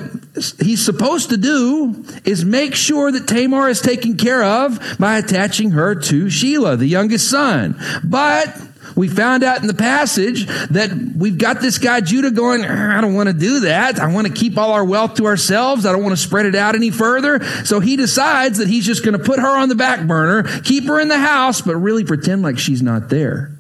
he's 0.61 0.85
supposed 0.85 1.31
to 1.31 1.39
do 1.39 2.05
is 2.27 2.45
make 2.45 2.75
sure 2.75 3.11
that 3.11 3.27
Tamar 3.27 3.71
is 3.71 3.81
taken 3.81 4.19
care 4.19 4.45
of 4.45 4.79
by 4.99 5.17
attaching 5.17 5.71
her 5.71 5.95
to 5.95 6.27
Shelah, 6.27 6.79
the 6.79 6.87
youngest 6.87 7.31
son. 7.31 7.81
But 8.05 8.55
we 8.97 9.09
found 9.09 9.45
out 9.45 9.61
in 9.61 9.67
the 9.67 9.75
passage 9.75 10.47
that 10.47 10.91
we've 11.17 11.37
got 11.37 11.61
this 11.61 11.77
guy 11.77 12.01
Judah 12.01 12.31
going, 12.31 12.65
I 12.65 13.01
don't 13.03 13.15
want 13.15 13.29
to 13.29 13.35
do 13.35 13.61
that. 13.61 14.01
I 14.01 14.13
want 14.13 14.27
to 14.27 14.33
keep 14.33 14.57
all 14.57 14.73
our 14.73 14.85
wealth 14.85 15.15
to 15.17 15.27
ourselves. 15.27 15.85
I 15.85 15.93
don't 15.93 16.03
want 16.03 16.17
to 16.17 16.23
spread 16.23 16.47
it 16.47 16.55
out 16.55 16.75
any 16.75 16.91
further. 16.91 17.45
So 17.65 17.79
he 17.79 17.97
decides 17.97 18.57
that 18.59 18.69
he's 18.69 18.87
just 18.87 19.05
going 19.05 19.17
to 19.17 19.23
put 19.23 19.39
her 19.39 19.57
on 19.57 19.69
the 19.69 19.75
back 19.75 20.07
burner, 20.07 20.45
keep 20.63 20.85
her 20.87 20.99
in 20.99 21.09
the 21.09 21.19
house, 21.19 21.61
but 21.61 21.77
really 21.77 22.05
pretend 22.05 22.43
like 22.43 22.59
she's 22.59 22.83
not 22.83 23.11
there. 23.11 23.53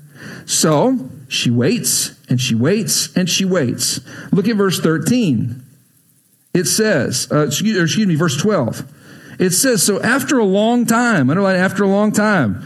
So 0.46 1.10
she 1.28 1.50
waits 1.50 2.18
and 2.30 2.40
she 2.40 2.54
waits 2.54 3.14
and 3.14 3.28
she 3.28 3.44
waits. 3.44 4.00
Look 4.32 4.48
at 4.48 4.56
verse 4.56 4.80
13. 4.80 5.62
It 6.54 6.64
says, 6.64 7.28
uh, 7.30 7.46
excuse, 7.46 7.78
excuse 7.78 8.06
me, 8.06 8.14
verse 8.14 8.40
12. 8.40 8.90
It 9.38 9.50
says, 9.50 9.82
so 9.82 10.00
after 10.00 10.38
a 10.38 10.44
long 10.44 10.86
time, 10.86 11.30
underline 11.30 11.56
after 11.56 11.84
a 11.84 11.88
long 11.88 12.12
time, 12.12 12.62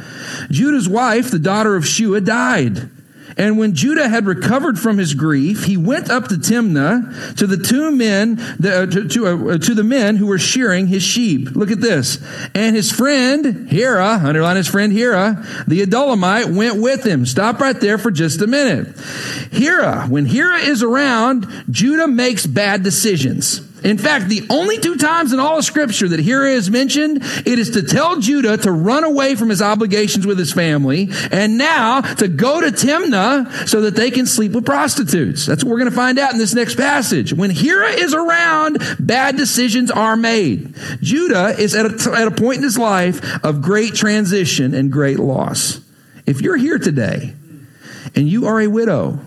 Judah's 0.50 0.88
wife, 0.88 1.30
the 1.30 1.38
daughter 1.38 1.76
of 1.76 1.86
Shua, 1.86 2.20
died. 2.20 2.90
And 3.36 3.56
when 3.56 3.74
Judah 3.74 4.08
had 4.08 4.26
recovered 4.26 4.78
from 4.78 4.98
his 4.98 5.14
grief, 5.14 5.64
he 5.64 5.76
went 5.76 6.10
up 6.10 6.28
to 6.28 6.34
Timnah 6.34 7.36
to 7.36 7.46
the 7.46 7.56
two 7.56 7.90
men, 7.90 8.36
the, 8.58 8.82
uh, 8.82 8.86
to, 8.86 9.08
to, 9.08 9.26
uh, 9.26 9.58
to, 9.58 9.74
the 9.74 9.84
men 9.84 10.16
who 10.16 10.26
were 10.26 10.38
shearing 10.38 10.88
his 10.88 11.02
sheep. 11.02 11.50
Look 11.52 11.70
at 11.70 11.80
this. 11.80 12.18
And 12.54 12.76
his 12.76 12.92
friend, 12.92 13.70
Hira, 13.70 14.20
underline 14.22 14.56
his 14.56 14.68
friend 14.68 14.92
Hira, 14.92 15.42
the 15.66 15.80
Adullamite, 15.80 16.54
went 16.54 16.82
with 16.82 17.02
him. 17.04 17.24
Stop 17.24 17.60
right 17.60 17.80
there 17.80 17.96
for 17.96 18.10
just 18.10 18.42
a 18.42 18.46
minute. 18.46 18.94
Hira, 19.50 20.06
when 20.08 20.26
Hira 20.26 20.58
is 20.58 20.82
around, 20.82 21.48
Judah 21.70 22.08
makes 22.08 22.46
bad 22.46 22.82
decisions. 22.82 23.69
In 23.82 23.99
fact, 23.99 24.28
the 24.28 24.46
only 24.50 24.78
two 24.78 24.96
times 24.96 25.32
in 25.32 25.40
all 25.40 25.58
of 25.58 25.64
Scripture 25.64 26.08
that 26.08 26.20
Hira 26.20 26.50
is 26.50 26.70
mentioned, 26.70 27.18
it 27.22 27.58
is 27.58 27.70
to 27.70 27.82
tell 27.82 28.20
Judah 28.20 28.56
to 28.58 28.72
run 28.72 29.04
away 29.04 29.34
from 29.34 29.49
his 29.49 29.62
obligations 29.62 30.26
with 30.26 30.38
his 30.38 30.52
family, 30.52 31.08
and 31.30 31.56
now 31.56 32.00
to 32.00 32.28
go 32.28 32.60
to 32.60 32.68
Timnah 32.68 33.68
so 33.68 33.82
that 33.82 33.96
they 33.96 34.10
can 34.10 34.26
sleep 34.26 34.52
with 34.52 34.66
prostitutes. 34.66 35.46
That's 35.46 35.64
what 35.64 35.70
we're 35.70 35.78
going 35.78 35.90
to 35.90 35.96
find 35.96 36.18
out 36.18 36.32
in 36.32 36.38
this 36.38 36.54
next 36.54 36.76
passage. 36.76 37.32
When 37.32 37.50
Hira 37.50 37.90
is 37.90 38.14
around, 38.14 38.78
bad 38.99 39.37
decisions 39.37 39.90
are 39.90 40.16
made. 40.16 40.75
Judah 41.00 41.56
is 41.58 41.75
at 41.75 41.87
a, 41.87 42.12
at 42.12 42.28
a 42.28 42.32
point 42.32 42.58
in 42.58 42.64
his 42.64 42.78
life 42.78 43.44
of 43.44 43.62
great 43.62 43.94
transition 43.94 44.75
and 44.75 44.92
great 44.92 45.18
loss. 45.18 45.80
If 46.26 46.40
you're 46.40 46.56
here 46.56 46.78
today 46.78 47.34
and 48.14 48.28
you 48.28 48.46
are 48.46 48.60
a 48.60 48.66
widow, 48.66 49.20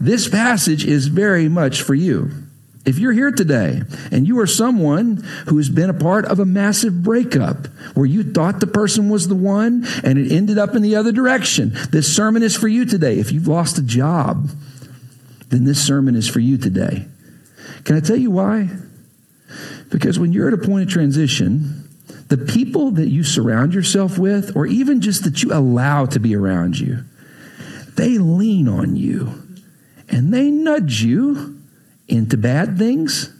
this 0.00 0.28
passage 0.28 0.84
is 0.84 1.06
very 1.06 1.48
much 1.48 1.82
for 1.82 1.94
you. 1.94 2.30
If 2.84 2.98
you're 2.98 3.12
here 3.12 3.30
today 3.30 3.82
and 4.10 4.28
you 4.28 4.38
are 4.40 4.46
someone 4.46 5.16
who 5.46 5.56
has 5.56 5.70
been 5.70 5.88
a 5.88 5.94
part 5.94 6.26
of 6.26 6.38
a 6.38 6.44
massive 6.44 7.02
breakup 7.02 7.66
where 7.94 8.04
you 8.04 8.22
thought 8.22 8.60
the 8.60 8.66
person 8.66 9.08
was 9.08 9.28
the 9.28 9.34
one 9.34 9.86
and 10.02 10.18
it 10.18 10.30
ended 10.30 10.58
up 10.58 10.74
in 10.74 10.82
the 10.82 10.96
other 10.96 11.10
direction, 11.10 11.72
this 11.90 12.14
sermon 12.14 12.42
is 12.42 12.54
for 12.54 12.68
you 12.68 12.84
today. 12.84 13.18
If 13.18 13.32
you've 13.32 13.48
lost 13.48 13.78
a 13.78 13.82
job, 13.82 14.50
then 15.48 15.64
this 15.64 15.84
sermon 15.84 16.14
is 16.14 16.28
for 16.28 16.40
you 16.40 16.58
today. 16.58 17.06
Can 17.84 17.96
I 17.96 18.00
tell 18.00 18.16
you 18.16 18.30
why? 18.30 18.68
Because 19.90 20.18
when 20.18 20.32
you're 20.32 20.48
at 20.48 20.54
a 20.54 20.58
point 20.58 20.82
of 20.82 20.88
transition, 20.88 21.88
the 22.28 22.38
people 22.38 22.90
that 22.92 23.08
you 23.08 23.22
surround 23.22 23.72
yourself 23.72 24.18
with, 24.18 24.56
or 24.56 24.66
even 24.66 25.00
just 25.00 25.24
that 25.24 25.42
you 25.42 25.52
allow 25.52 26.04
to 26.06 26.18
be 26.18 26.34
around 26.34 26.78
you, 26.78 27.04
they 27.96 28.18
lean 28.18 28.68
on 28.68 28.96
you 28.96 29.42
and 30.08 30.34
they 30.34 30.50
nudge 30.50 31.02
you 31.02 31.53
into 32.08 32.36
bad 32.36 32.78
things, 32.78 33.32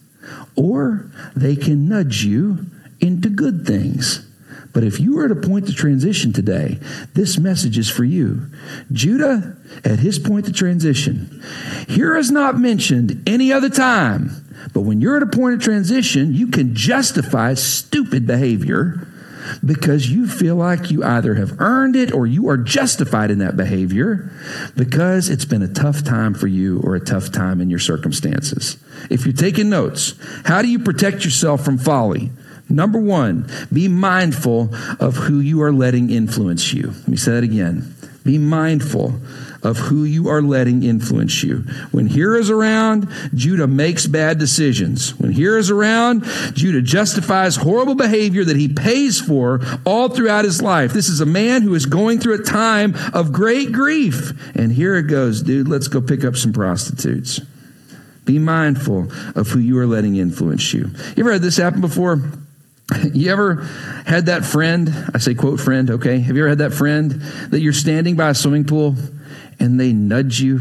or 0.56 1.10
they 1.36 1.56
can 1.56 1.88
nudge 1.88 2.24
you 2.24 2.66
into 3.00 3.28
good 3.28 3.66
things. 3.66 4.26
But 4.72 4.82
if 4.82 4.98
you 4.98 5.20
are 5.20 5.26
at 5.26 5.30
a 5.30 5.36
point 5.36 5.66
to 5.68 5.72
transition 5.72 6.32
today, 6.32 6.80
this 7.14 7.38
message 7.38 7.78
is 7.78 7.88
for 7.88 8.04
you. 8.04 8.50
Judah, 8.92 9.56
at 9.84 10.00
his 10.00 10.18
point 10.18 10.46
to 10.46 10.52
transition, 10.52 11.42
Hira 11.88 12.18
is 12.18 12.32
not 12.32 12.58
mentioned 12.58 13.22
any 13.28 13.52
other 13.52 13.68
time. 13.70 14.30
But 14.72 14.80
when 14.80 15.00
you're 15.00 15.16
at 15.16 15.22
a 15.22 15.26
point 15.26 15.54
of 15.54 15.62
transition, 15.62 16.34
you 16.34 16.48
can 16.48 16.74
justify 16.74 17.54
stupid 17.54 18.26
behavior 18.26 19.06
because 19.64 20.10
you 20.10 20.26
feel 20.26 20.56
like 20.56 20.90
you 20.90 21.02
either 21.02 21.34
have 21.34 21.60
earned 21.60 21.96
it 21.96 22.12
or 22.12 22.26
you 22.26 22.48
are 22.48 22.56
justified 22.56 23.30
in 23.30 23.38
that 23.38 23.56
behavior 23.56 24.30
because 24.76 25.28
it's 25.28 25.44
been 25.44 25.62
a 25.62 25.72
tough 25.72 26.04
time 26.04 26.34
for 26.34 26.46
you 26.46 26.80
or 26.80 26.94
a 26.94 27.00
tough 27.00 27.32
time 27.32 27.60
in 27.60 27.70
your 27.70 27.78
circumstances. 27.78 28.76
If 29.10 29.26
you're 29.26 29.34
taking 29.34 29.70
notes, 29.70 30.14
how 30.44 30.62
do 30.62 30.68
you 30.68 30.78
protect 30.78 31.24
yourself 31.24 31.64
from 31.64 31.78
folly? 31.78 32.30
Number 32.68 32.98
one, 32.98 33.48
be 33.72 33.88
mindful 33.88 34.74
of 34.98 35.16
who 35.16 35.40
you 35.40 35.62
are 35.62 35.72
letting 35.72 36.10
influence 36.10 36.72
you. 36.72 36.88
Let 36.88 37.08
me 37.08 37.16
say 37.16 37.32
that 37.32 37.44
again. 37.44 37.94
Be 38.24 38.38
mindful 38.38 39.20
of 39.64 39.78
who 39.78 40.04
you 40.04 40.28
are 40.28 40.42
letting 40.42 40.82
influence 40.82 41.42
you. 41.42 41.64
When 41.90 42.06
Hira 42.06 42.38
is 42.38 42.50
around, 42.50 43.08
Judah 43.34 43.66
makes 43.66 44.06
bad 44.06 44.38
decisions. 44.38 45.18
When 45.18 45.32
Hira 45.32 45.58
is 45.58 45.70
around, 45.70 46.24
Judah 46.52 46.82
justifies 46.82 47.56
horrible 47.56 47.94
behavior 47.94 48.44
that 48.44 48.56
he 48.56 48.68
pays 48.68 49.20
for 49.20 49.60
all 49.86 50.10
throughout 50.10 50.44
his 50.44 50.60
life. 50.60 50.92
This 50.92 51.08
is 51.08 51.20
a 51.20 51.26
man 51.26 51.62
who 51.62 51.74
is 51.74 51.86
going 51.86 52.20
through 52.20 52.34
a 52.34 52.44
time 52.44 52.94
of 53.14 53.32
great 53.32 53.72
grief. 53.72 54.32
And 54.54 54.70
here 54.70 54.96
it 54.96 55.04
goes, 55.04 55.42
dude, 55.42 55.66
let's 55.66 55.88
go 55.88 56.00
pick 56.00 56.24
up 56.24 56.36
some 56.36 56.52
prostitutes. 56.52 57.40
Be 58.24 58.38
mindful 58.38 59.10
of 59.34 59.48
who 59.48 59.58
you 59.58 59.78
are 59.78 59.86
letting 59.86 60.16
influence 60.16 60.72
you. 60.72 60.90
You 61.16 61.24
ever 61.24 61.32
had 61.32 61.42
this 61.42 61.56
happen 61.56 61.80
before? 61.80 62.22
You 63.14 63.32
ever 63.32 63.62
had 64.04 64.26
that 64.26 64.44
friend? 64.44 64.92
I 65.14 65.18
say, 65.18 65.34
quote, 65.34 65.58
friend, 65.58 65.90
okay? 65.90 66.18
Have 66.18 66.36
you 66.36 66.42
ever 66.42 66.50
had 66.50 66.58
that 66.58 66.74
friend 66.74 67.12
that 67.48 67.60
you're 67.60 67.72
standing 67.72 68.14
by 68.14 68.28
a 68.28 68.34
swimming 68.34 68.64
pool 68.64 68.94
and 69.58 69.78
they 69.78 69.92
nudge 69.92 70.40
you 70.40 70.60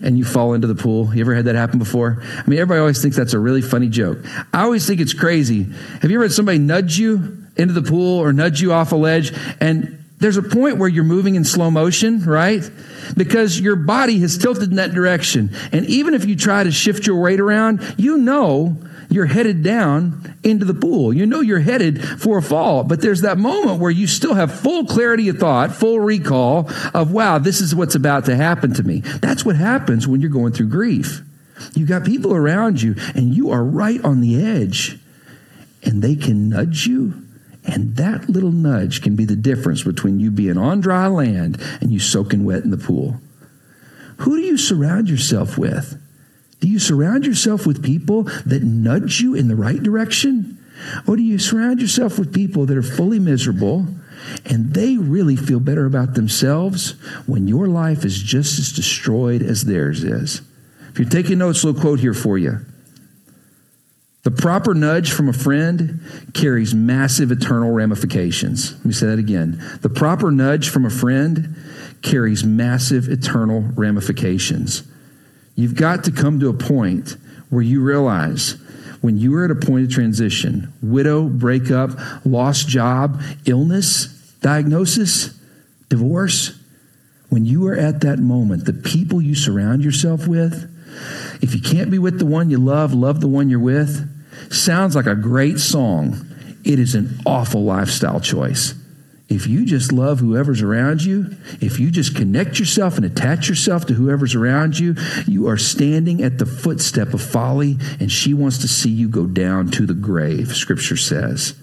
and 0.00 0.18
you 0.18 0.24
fall 0.24 0.52
into 0.54 0.66
the 0.66 0.74
pool. 0.74 1.14
You 1.14 1.22
ever 1.22 1.34
had 1.34 1.46
that 1.46 1.54
happen 1.54 1.78
before? 1.78 2.22
I 2.22 2.48
mean, 2.48 2.58
everybody 2.58 2.80
always 2.80 3.00
thinks 3.00 3.16
that's 3.16 3.32
a 3.32 3.38
really 3.38 3.62
funny 3.62 3.88
joke. 3.88 4.18
I 4.52 4.62
always 4.62 4.86
think 4.86 5.00
it's 5.00 5.14
crazy. 5.14 5.62
Have 6.02 6.10
you 6.10 6.18
ever 6.18 6.24
had 6.24 6.32
somebody 6.32 6.58
nudge 6.58 6.98
you 6.98 7.38
into 7.56 7.72
the 7.72 7.82
pool 7.82 8.18
or 8.18 8.32
nudge 8.32 8.60
you 8.60 8.72
off 8.72 8.92
a 8.92 8.96
ledge 8.96 9.32
and 9.60 10.04
there's 10.18 10.36
a 10.36 10.42
point 10.42 10.78
where 10.78 10.88
you're 10.88 11.04
moving 11.04 11.34
in 11.34 11.44
slow 11.44 11.70
motion, 11.70 12.24
right? 12.24 12.62
Because 13.16 13.60
your 13.60 13.76
body 13.76 14.20
has 14.20 14.38
tilted 14.38 14.70
in 14.70 14.76
that 14.76 14.92
direction. 14.92 15.50
And 15.72 15.84
even 15.86 16.14
if 16.14 16.24
you 16.24 16.36
try 16.36 16.64
to 16.64 16.72
shift 16.72 17.06
your 17.06 17.20
weight 17.20 17.40
around, 17.40 17.94
you 17.98 18.16
know 18.16 18.76
you're 19.14 19.26
headed 19.26 19.62
down 19.62 20.34
into 20.42 20.64
the 20.64 20.74
pool. 20.74 21.12
You 21.12 21.24
know 21.24 21.40
you're 21.40 21.60
headed 21.60 22.02
for 22.20 22.38
a 22.38 22.42
fall, 22.42 22.82
but 22.82 23.00
there's 23.00 23.20
that 23.20 23.38
moment 23.38 23.80
where 23.80 23.90
you 23.90 24.06
still 24.06 24.34
have 24.34 24.52
full 24.52 24.86
clarity 24.86 25.28
of 25.28 25.38
thought, 25.38 25.72
full 25.72 26.00
recall 26.00 26.68
of, 26.92 27.12
wow, 27.12 27.38
this 27.38 27.60
is 27.60 27.74
what's 27.74 27.94
about 27.94 28.24
to 28.26 28.36
happen 28.36 28.74
to 28.74 28.82
me. 28.82 29.00
That's 29.00 29.44
what 29.44 29.56
happens 29.56 30.08
when 30.08 30.20
you're 30.20 30.30
going 30.30 30.52
through 30.52 30.68
grief. 30.68 31.22
You've 31.74 31.88
got 31.88 32.04
people 32.04 32.34
around 32.34 32.82
you 32.82 32.96
and 33.14 33.34
you 33.34 33.50
are 33.50 33.62
right 33.62 34.04
on 34.04 34.20
the 34.20 34.44
edge 34.44 34.98
and 35.84 36.02
they 36.02 36.16
can 36.16 36.48
nudge 36.48 36.86
you. 36.86 37.22
And 37.64 37.96
that 37.96 38.28
little 38.28 38.52
nudge 38.52 39.00
can 39.00 39.16
be 39.16 39.24
the 39.24 39.36
difference 39.36 39.82
between 39.82 40.20
you 40.20 40.30
being 40.30 40.58
on 40.58 40.80
dry 40.80 41.06
land 41.06 41.58
and 41.80 41.92
you 41.92 42.00
soaking 42.00 42.44
wet 42.44 42.64
in 42.64 42.70
the 42.70 42.76
pool. 42.76 43.20
Who 44.18 44.36
do 44.36 44.42
you 44.42 44.58
surround 44.58 45.08
yourself 45.08 45.56
with? 45.56 46.00
Do 46.60 46.68
you 46.68 46.78
surround 46.78 47.26
yourself 47.26 47.66
with 47.66 47.82
people 47.82 48.24
that 48.46 48.62
nudge 48.62 49.20
you 49.20 49.34
in 49.34 49.48
the 49.48 49.56
right 49.56 49.82
direction? 49.82 50.58
Or 51.06 51.16
do 51.16 51.22
you 51.22 51.38
surround 51.38 51.80
yourself 51.80 52.18
with 52.18 52.34
people 52.34 52.66
that 52.66 52.76
are 52.76 52.82
fully 52.82 53.18
miserable 53.18 53.86
and 54.46 54.72
they 54.74 54.96
really 54.96 55.36
feel 55.36 55.60
better 55.60 55.86
about 55.86 56.14
themselves 56.14 56.92
when 57.26 57.46
your 57.46 57.68
life 57.68 58.04
is 58.04 58.20
just 58.22 58.58
as 58.58 58.72
destroyed 58.72 59.42
as 59.42 59.64
theirs 59.64 60.02
is? 60.02 60.42
If 60.90 60.98
you're 60.98 61.08
taking 61.08 61.38
notes, 61.38 61.64
little 61.64 61.80
quote 61.80 62.00
here 62.00 62.14
for 62.14 62.38
you. 62.38 62.60
The 64.22 64.30
proper 64.30 64.72
nudge 64.74 65.12
from 65.12 65.28
a 65.28 65.34
friend 65.34 66.00
carries 66.32 66.74
massive 66.74 67.30
eternal 67.30 67.72
ramifications. 67.72 68.72
Let 68.72 68.84
me 68.86 68.92
say 68.92 69.06
that 69.08 69.18
again. 69.18 69.62
The 69.82 69.90
proper 69.90 70.30
nudge 70.30 70.70
from 70.70 70.86
a 70.86 70.90
friend 70.90 71.56
carries 72.00 72.42
massive 72.42 73.08
eternal 73.08 73.60
ramifications. 73.60 74.82
You've 75.54 75.74
got 75.76 76.04
to 76.04 76.12
come 76.12 76.40
to 76.40 76.48
a 76.48 76.54
point 76.54 77.16
where 77.50 77.62
you 77.62 77.82
realize 77.82 78.56
when 79.00 79.18
you 79.18 79.34
are 79.36 79.44
at 79.44 79.50
a 79.50 79.54
point 79.54 79.84
of 79.84 79.90
transition, 79.90 80.72
widow, 80.82 81.28
breakup, 81.28 81.90
lost 82.24 82.68
job, 82.68 83.22
illness, 83.44 84.06
diagnosis, 84.40 85.38
divorce, 85.88 86.58
when 87.28 87.44
you 87.44 87.66
are 87.66 87.74
at 87.74 88.00
that 88.00 88.18
moment, 88.18 88.64
the 88.64 88.72
people 88.72 89.20
you 89.20 89.34
surround 89.34 89.84
yourself 89.84 90.26
with 90.26 90.70
If 91.42 91.54
you 91.54 91.60
can't 91.60 91.90
be 91.90 91.98
with 91.98 92.18
the 92.18 92.26
one 92.26 92.50
you 92.50 92.58
love, 92.58 92.94
love 92.94 93.20
the 93.20 93.28
one 93.28 93.50
you're 93.50 93.58
with. 93.58 94.10
Sounds 94.52 94.94
like 94.94 95.06
a 95.06 95.16
great 95.16 95.58
song. 95.58 96.26
It 96.64 96.78
is 96.78 96.94
an 96.94 97.20
awful 97.26 97.64
lifestyle 97.64 98.20
choice. 98.20 98.74
If 99.34 99.48
you 99.48 99.66
just 99.66 99.90
love 99.90 100.20
whoever's 100.20 100.62
around 100.62 101.02
you, 101.02 101.34
if 101.60 101.80
you 101.80 101.90
just 101.90 102.14
connect 102.14 102.60
yourself 102.60 102.96
and 102.96 103.04
attach 103.04 103.48
yourself 103.48 103.84
to 103.86 103.94
whoever's 103.94 104.36
around 104.36 104.78
you, 104.78 104.94
you 105.26 105.48
are 105.48 105.56
standing 105.56 106.22
at 106.22 106.38
the 106.38 106.46
footstep 106.46 107.12
of 107.12 107.20
folly, 107.20 107.76
and 107.98 108.12
she 108.12 108.32
wants 108.32 108.58
to 108.58 108.68
see 108.68 108.90
you 108.90 109.08
go 109.08 109.26
down 109.26 109.72
to 109.72 109.86
the 109.86 109.94
grave, 109.94 110.54
Scripture 110.54 110.96
says. 110.96 111.56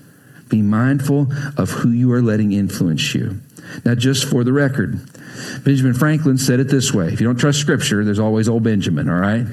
Be 0.49 0.61
mindful 0.61 1.31
of 1.55 1.69
who 1.69 1.91
you 1.91 2.11
are 2.11 2.21
letting 2.21 2.51
influence 2.51 3.15
you. 3.15 3.39
Now, 3.85 3.95
just 3.95 4.25
for 4.25 4.43
the 4.43 4.51
record, 4.51 4.99
Benjamin 5.63 5.93
Franklin 5.93 6.37
said 6.37 6.59
it 6.59 6.67
this 6.67 6.93
way 6.93 7.07
if 7.07 7.21
you 7.21 7.27
don't 7.27 7.37
trust 7.37 7.59
Scripture, 7.59 8.03
there's 8.03 8.19
always 8.19 8.49
old 8.49 8.63
Benjamin, 8.63 9.09
all 9.09 9.15
right? 9.15 9.45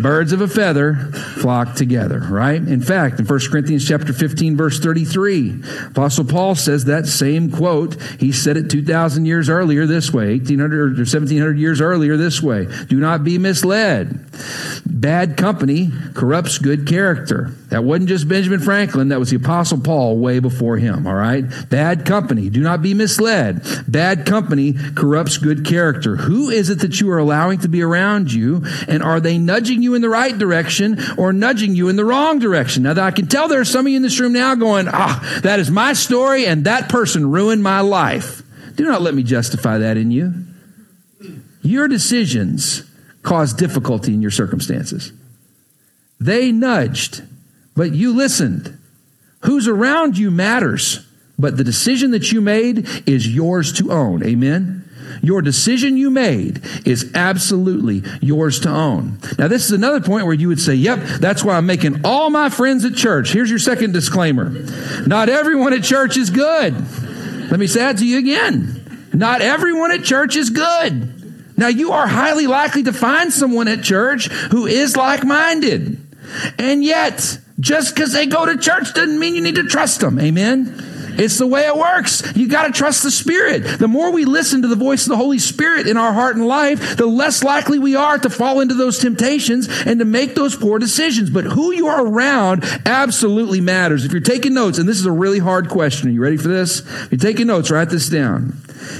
Birds 0.00 0.32
of 0.32 0.40
a 0.40 0.48
feather 0.48 0.94
flock 1.40 1.74
together, 1.74 2.20
right? 2.30 2.60
In 2.60 2.80
fact, 2.80 3.18
in 3.18 3.26
1 3.26 3.40
Corinthians 3.50 3.86
chapter 3.86 4.12
15, 4.12 4.56
verse 4.56 4.78
33, 4.78 5.62
Apostle 5.88 6.24
Paul 6.24 6.54
says 6.54 6.84
that 6.84 7.06
same 7.06 7.50
quote. 7.50 8.00
He 8.18 8.32
said 8.32 8.56
it 8.56 8.70
2,000 8.70 9.26
years 9.26 9.48
earlier 9.48 9.86
this 9.86 10.12
way, 10.12 10.36
1,800 10.36 10.80
or 10.80 10.86
1,700 10.94 11.58
years 11.58 11.80
earlier 11.80 12.16
this 12.16 12.42
way. 12.42 12.66
Do 12.86 12.98
not 12.98 13.24
be 13.24 13.38
misled. 13.38 14.26
Bad 14.86 15.36
company 15.36 15.90
corrupts 16.14 16.58
good 16.58 16.86
character. 16.86 17.52
That 17.68 17.84
wasn't 17.84 18.08
just 18.08 18.28
Benjamin 18.28 18.60
Franklin, 18.60 19.08
that 19.08 19.18
was 19.18 19.30
the 19.30 19.36
Apostle 19.36 19.80
Paul 19.80 20.18
way 20.18 20.40
before 20.40 20.76
him, 20.76 21.06
all 21.06 21.14
right? 21.14 21.44
Bad 21.68 22.04
company. 22.04 22.50
Do 22.50 22.60
not 22.60 22.82
be 22.82 22.94
misled. 22.94 23.64
Bad 23.86 24.26
company 24.26 24.69
corrupts 24.94 25.38
good 25.38 25.64
character. 25.64 26.16
Who 26.16 26.50
is 26.50 26.70
it 26.70 26.80
that 26.80 27.00
you 27.00 27.10
are 27.10 27.18
allowing 27.18 27.58
to 27.60 27.68
be 27.68 27.82
around 27.82 28.32
you? 28.32 28.62
And 28.88 29.02
are 29.02 29.20
they 29.20 29.38
nudging 29.38 29.82
you 29.82 29.94
in 29.94 30.02
the 30.02 30.08
right 30.08 30.36
direction 30.36 30.98
or 31.16 31.32
nudging 31.32 31.74
you 31.74 31.88
in 31.88 31.96
the 31.96 32.04
wrong 32.04 32.38
direction? 32.38 32.82
Now, 32.82 33.00
I 33.02 33.10
can 33.10 33.26
tell 33.26 33.48
there 33.48 33.60
are 33.60 33.64
some 33.64 33.86
of 33.86 33.90
you 33.90 33.96
in 33.96 34.02
this 34.02 34.20
room 34.20 34.32
now 34.32 34.54
going, 34.54 34.88
ah, 34.88 35.40
that 35.42 35.60
is 35.60 35.70
my 35.70 35.92
story 35.92 36.46
and 36.46 36.64
that 36.64 36.88
person 36.88 37.30
ruined 37.30 37.62
my 37.62 37.80
life. 37.80 38.42
Do 38.76 38.84
not 38.84 39.02
let 39.02 39.14
me 39.14 39.22
justify 39.22 39.78
that 39.78 39.96
in 39.96 40.10
you. 40.10 40.32
Your 41.62 41.88
decisions 41.88 42.82
cause 43.22 43.52
difficulty 43.52 44.14
in 44.14 44.22
your 44.22 44.30
circumstances. 44.30 45.12
They 46.18 46.52
nudged, 46.52 47.22
but 47.74 47.92
you 47.92 48.14
listened. 48.14 48.78
Who's 49.44 49.68
around 49.68 50.18
you 50.18 50.30
matters, 50.30 51.06
but 51.40 51.56
the 51.56 51.64
decision 51.64 52.10
that 52.12 52.32
you 52.32 52.40
made 52.40 52.88
is 53.08 53.26
yours 53.26 53.72
to 53.74 53.90
own. 53.90 54.22
Amen? 54.24 54.88
Your 55.22 55.42
decision 55.42 55.96
you 55.96 56.10
made 56.10 56.62
is 56.86 57.12
absolutely 57.14 58.02
yours 58.20 58.60
to 58.60 58.70
own. 58.70 59.18
Now, 59.38 59.48
this 59.48 59.64
is 59.64 59.72
another 59.72 60.00
point 60.00 60.24
where 60.24 60.34
you 60.34 60.48
would 60.48 60.60
say, 60.60 60.74
Yep, 60.74 60.98
that's 61.20 61.44
why 61.44 61.56
I'm 61.56 61.66
making 61.66 62.02
all 62.04 62.30
my 62.30 62.48
friends 62.48 62.84
at 62.84 62.94
church. 62.94 63.32
Here's 63.32 63.50
your 63.50 63.58
second 63.58 63.92
disclaimer 63.92 64.50
Not 65.06 65.28
everyone 65.28 65.72
at 65.72 65.82
church 65.82 66.16
is 66.16 66.30
good. 66.30 66.74
Let 67.50 67.58
me 67.58 67.66
say 67.66 67.80
that 67.80 67.98
to 67.98 68.06
you 68.06 68.18
again. 68.18 69.08
Not 69.12 69.42
everyone 69.42 69.90
at 69.90 70.04
church 70.04 70.36
is 70.36 70.50
good. 70.50 71.58
Now, 71.58 71.68
you 71.68 71.92
are 71.92 72.06
highly 72.06 72.46
likely 72.46 72.84
to 72.84 72.92
find 72.92 73.32
someone 73.32 73.68
at 73.68 73.82
church 73.82 74.28
who 74.28 74.66
is 74.66 74.96
like 74.96 75.24
minded. 75.24 75.98
And 76.58 76.82
yet, 76.82 77.38
just 77.58 77.94
because 77.94 78.12
they 78.12 78.26
go 78.26 78.46
to 78.46 78.56
church 78.56 78.94
doesn't 78.94 79.18
mean 79.18 79.34
you 79.34 79.42
need 79.42 79.56
to 79.56 79.64
trust 79.64 80.00
them. 80.00 80.18
Amen? 80.18 80.89
It's 81.20 81.38
the 81.38 81.46
way 81.46 81.66
it 81.66 81.76
works. 81.76 82.22
You 82.34 82.48
got 82.48 82.66
to 82.66 82.72
trust 82.72 83.02
the 83.02 83.10
Spirit. 83.10 83.78
The 83.78 83.88
more 83.88 84.10
we 84.10 84.24
listen 84.24 84.62
to 84.62 84.68
the 84.68 84.76
voice 84.76 85.02
of 85.02 85.10
the 85.10 85.16
Holy 85.16 85.38
Spirit 85.38 85.86
in 85.86 85.96
our 85.96 86.12
heart 86.12 86.36
and 86.36 86.46
life, 86.46 86.96
the 86.96 87.06
less 87.06 87.44
likely 87.44 87.78
we 87.78 87.94
are 87.94 88.18
to 88.18 88.30
fall 88.30 88.60
into 88.60 88.74
those 88.74 88.98
temptations 88.98 89.68
and 89.84 89.98
to 89.98 90.04
make 90.04 90.34
those 90.34 90.56
poor 90.56 90.78
decisions. 90.78 91.28
But 91.28 91.44
who 91.44 91.72
you 91.72 91.88
are 91.88 92.06
around 92.06 92.64
absolutely 92.86 93.60
matters. 93.60 94.04
If 94.04 94.12
you're 94.12 94.20
taking 94.20 94.54
notes, 94.54 94.78
and 94.78 94.88
this 94.88 94.98
is 94.98 95.06
a 95.06 95.12
really 95.12 95.38
hard 95.38 95.68
question, 95.68 96.08
are 96.08 96.12
you 96.12 96.22
ready 96.22 96.38
for 96.38 96.48
this? 96.48 96.80
If 96.80 97.12
you're 97.12 97.18
taking 97.18 97.48
notes, 97.48 97.70
write 97.70 97.90
this 97.90 98.08
down. 98.08 98.56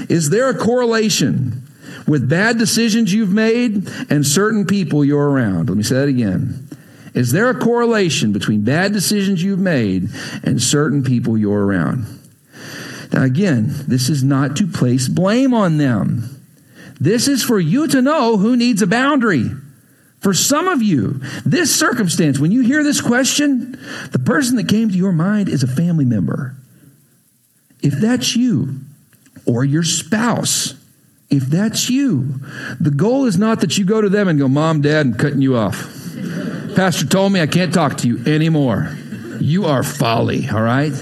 Is 0.07 0.29
there 0.29 0.49
a 0.49 0.55
correlation 0.55 1.63
with 2.07 2.27
bad 2.27 2.57
decisions 2.57 3.13
you've 3.13 3.31
made 3.31 3.87
and 4.09 4.25
certain 4.25 4.65
people 4.65 5.05
you're 5.05 5.29
around. 5.29 5.69
Let 5.69 5.77
me 5.77 5.83
say 5.83 5.95
that 5.95 6.07
again. 6.07 6.67
Is 7.13 7.31
there 7.31 7.49
a 7.49 7.59
correlation 7.59 8.31
between 8.31 8.63
bad 8.63 8.93
decisions 8.93 9.43
you've 9.43 9.59
made 9.59 10.09
and 10.43 10.61
certain 10.61 11.03
people 11.03 11.37
you're 11.37 11.65
around? 11.65 12.05
Now, 13.11 13.23
again, 13.23 13.73
this 13.87 14.09
is 14.09 14.23
not 14.23 14.55
to 14.57 14.67
place 14.67 15.09
blame 15.09 15.53
on 15.53 15.77
them. 15.77 16.41
This 16.99 17.27
is 17.27 17.43
for 17.43 17.59
you 17.59 17.87
to 17.87 18.01
know 18.01 18.37
who 18.37 18.55
needs 18.55 18.81
a 18.81 18.87
boundary. 18.87 19.49
For 20.21 20.33
some 20.33 20.67
of 20.67 20.81
you, 20.83 21.19
this 21.45 21.75
circumstance, 21.75 22.39
when 22.39 22.51
you 22.51 22.61
hear 22.61 22.83
this 22.83 23.01
question, 23.01 23.71
the 24.11 24.19
person 24.19 24.55
that 24.57 24.69
came 24.69 24.89
to 24.89 24.95
your 24.95 25.11
mind 25.11 25.49
is 25.49 25.63
a 25.63 25.67
family 25.67 26.05
member. 26.05 26.55
If 27.81 27.93
that's 27.93 28.35
you 28.35 28.81
or 29.45 29.65
your 29.65 29.83
spouse, 29.83 30.75
if 31.31 31.43
that's 31.43 31.89
you, 31.89 32.39
the 32.79 32.91
goal 32.91 33.25
is 33.25 33.37
not 33.37 33.61
that 33.61 33.77
you 33.77 33.83
go 33.83 33.99
to 33.99 34.09
them 34.09 34.27
and 34.27 34.37
go, 34.37 34.47
Mom, 34.47 34.81
Dad, 34.81 35.07
I'm 35.07 35.13
cutting 35.15 35.41
you 35.41 35.57
off. 35.57 36.00
Pastor 36.75 37.05
told 37.05 37.33
me 37.33 37.41
I 37.41 37.47
can't 37.47 37.73
talk 37.73 37.97
to 37.97 38.07
you 38.07 38.23
anymore. 38.25 38.95
You 39.39 39.65
are 39.65 39.83
folly, 39.83 40.47
all 40.49 40.61
right? 40.61 40.93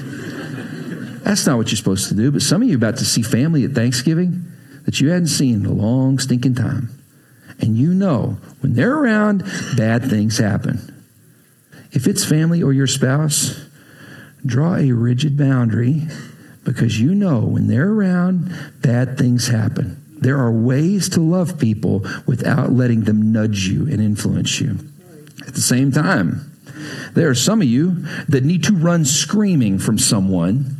That's 1.24 1.46
not 1.46 1.58
what 1.58 1.70
you're 1.70 1.78
supposed 1.78 2.10
to 2.10 2.16
do. 2.16 2.32
But 2.32 2.42
some 2.42 2.62
of 2.62 2.68
you 2.68 2.74
are 2.74 2.78
about 2.78 2.98
to 2.98 3.06
see 3.06 3.22
family 3.22 3.64
at 3.66 3.72
Thanksgiving 3.72 4.46
that 4.86 5.00
you 5.00 5.10
hadn't 5.10 5.28
seen 5.28 5.56
in 5.56 5.66
a 5.66 5.72
long, 5.72 6.18
stinking 6.18 6.56
time. 6.56 6.90
And 7.60 7.78
you 7.78 7.94
know 7.94 8.38
when 8.62 8.74
they're 8.74 8.96
around, 8.96 9.44
bad 9.78 10.10
things 10.10 10.38
happen. 10.38 11.04
If 11.92 12.08
it's 12.08 12.26
family 12.26 12.64
or 12.64 12.74
your 12.74 12.88
spouse, 12.88 13.60
draw 14.46 14.76
a 14.76 14.92
rigid 14.92 15.38
boundary 15.38 16.04
because 16.64 17.00
you 17.00 17.14
know 17.14 17.42
when 17.42 17.68
they're 17.68 17.92
around, 17.92 18.52
bad 18.82 19.18
things 19.18 19.48
happen. 19.48 20.04
There 20.20 20.38
are 20.38 20.52
ways 20.52 21.10
to 21.10 21.22
love 21.22 21.60
people 21.60 22.06
without 22.26 22.72
letting 22.72 23.02
them 23.02 23.32
nudge 23.32 23.68
you 23.68 23.84
and 23.84 24.02
influence 24.02 24.60
you. 24.60 24.80
At 25.50 25.56
the 25.56 25.62
same 25.62 25.92
time, 25.92 26.52
there 27.14 27.28
are 27.28 27.36
some 27.36 27.60
of 27.60 27.68
you 27.68 28.06
that 28.28 28.44
need 28.44 28.66
to 28.66 28.74
run 28.76 29.04
screaming 29.04 29.80
from 29.80 29.98
someone 29.98 30.78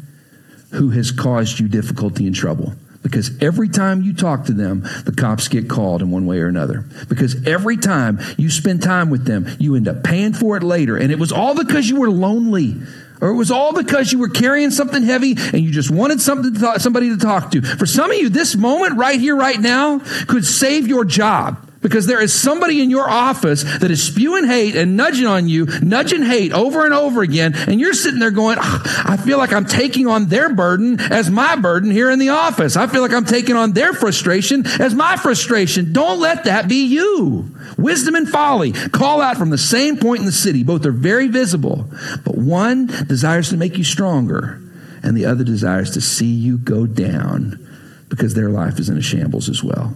who 0.74 0.92
has 0.92 1.12
caused 1.12 1.60
you 1.60 1.68
difficulty 1.68 2.28
and 2.28 2.36
trouble. 2.36 2.76
Because 3.02 3.42
every 3.42 3.68
time 3.68 4.04
you 4.04 4.14
talk 4.14 4.46
to 4.46 4.54
them, 4.54 4.82
the 5.06 5.12
cops 5.12 5.48
get 5.48 5.68
called 5.68 6.04
in 6.04 6.12
one 6.12 6.28
way 6.28 6.38
or 6.38 6.48
another. 6.48 6.86
Because 7.08 7.48
every 7.48 7.78
time 7.78 8.20
you 8.38 8.52
spend 8.52 8.84
time 8.84 9.10
with 9.10 9.26
them, 9.26 9.48
you 9.58 9.76
end 9.76 9.88
up 9.88 10.04
paying 10.04 10.34
for 10.34 10.56
it 10.56 10.62
later. 10.62 10.96
And 10.96 11.12
it 11.12 11.18
was 11.18 11.32
all 11.32 11.56
because 11.56 11.90
you 11.90 12.00
were 12.00 12.12
lonely 12.12 12.76
or 13.22 13.30
it 13.30 13.36
was 13.36 13.50
all 13.50 13.74
because 13.74 14.12
you 14.14 14.20
were 14.20 14.30
carrying 14.30 14.70
something 14.70 15.02
heavy 15.02 15.32
and 15.36 15.62
you 15.62 15.72
just 15.72 15.90
wanted 15.90 16.22
something 16.22 16.54
to 16.54 16.80
somebody 16.80 17.10
to 17.10 17.18
talk 17.18 17.50
to. 17.52 17.64
For 17.64 17.88
some 17.88 18.12
of 18.12 18.18
you, 18.18 18.30
this 18.30 18.56
moment 18.56 18.98
right 18.98 19.20
here, 19.20 19.36
right 19.36 19.60
now, 19.60 20.00
could 20.28 20.46
save 20.46 20.88
your 20.88 21.06
job. 21.06 21.69
Because 21.82 22.08
there 22.08 22.22
is 22.22 22.34
somebody 22.34 22.82
in 22.82 22.90
your 22.90 23.10
office 23.10 23.64
that 23.64 23.90
is 23.90 24.04
spewing 24.04 24.46
hate 24.46 24.76
and 24.76 24.98
nudging 24.98 25.26
on 25.26 25.48
you, 25.48 25.66
nudging 25.82 26.24
hate 26.24 26.52
over 26.52 26.84
and 26.84 26.94
over 26.94 27.22
again, 27.22 27.54
and 27.56 27.80
you're 27.80 27.94
sitting 27.94 28.20
there 28.20 28.32
going, 28.32 28.58
oh, 28.60 29.04
I 29.06 29.16
feel 29.16 29.38
like 29.38 29.54
I'm 29.54 29.66
taking 29.66 30.06
on 30.06 30.26
their 30.26 30.54
burden 30.54 31.00
as 31.00 31.30
my 31.30 31.56
burden 31.56 31.90
here 31.90 32.12
in 32.12 32.20
the 32.20 32.30
office. 32.30 32.76
I 32.76 32.88
feel 32.88 33.02
like 33.02 33.14
I'm 33.14 33.24
taking 33.24 33.56
on 33.56 33.72
their 33.72 33.94
frustration 33.94 34.68
as 34.68 34.94
my 34.94 35.16
frustration. 35.16 35.94
Don't 35.94 36.20
let 36.20 36.44
that 36.44 36.68
be 36.68 36.86
you. 36.86 37.56
Wisdom 37.78 38.16
and 38.16 38.30
folly 38.30 38.74
call 38.74 39.22
out 39.22 39.38
from 39.38 39.50
the 39.50 39.58
same 39.58 39.98
point 39.98 40.20
in 40.20 40.26
the 40.26 40.34
city. 40.34 40.64
Both 40.64 40.86
are 40.86 40.92
very 40.92 41.30
visible, 41.30 41.86
but 42.26 42.38
one 42.38 42.88
desires 42.88 43.50
to 43.50 43.58
make 43.58 43.78
you 43.78 43.86
stronger, 43.86 44.62
and 45.02 45.16
the 45.16 45.26
other 45.26 45.46
desires 45.46 45.92
to 45.92 46.02
see 46.02 46.34
you 46.34 46.58
go 46.58 46.86
down 46.86 47.66
because 48.10 48.34
their 48.34 48.50
life 48.50 48.80
is 48.80 48.90
in 48.90 48.98
a 48.98 49.02
shambles 49.02 49.48
as 49.48 49.64
well. 49.64 49.96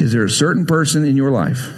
Is 0.00 0.12
there 0.12 0.24
a 0.24 0.30
certain 0.30 0.66
person 0.66 1.04
in 1.04 1.16
your 1.16 1.30
life? 1.30 1.68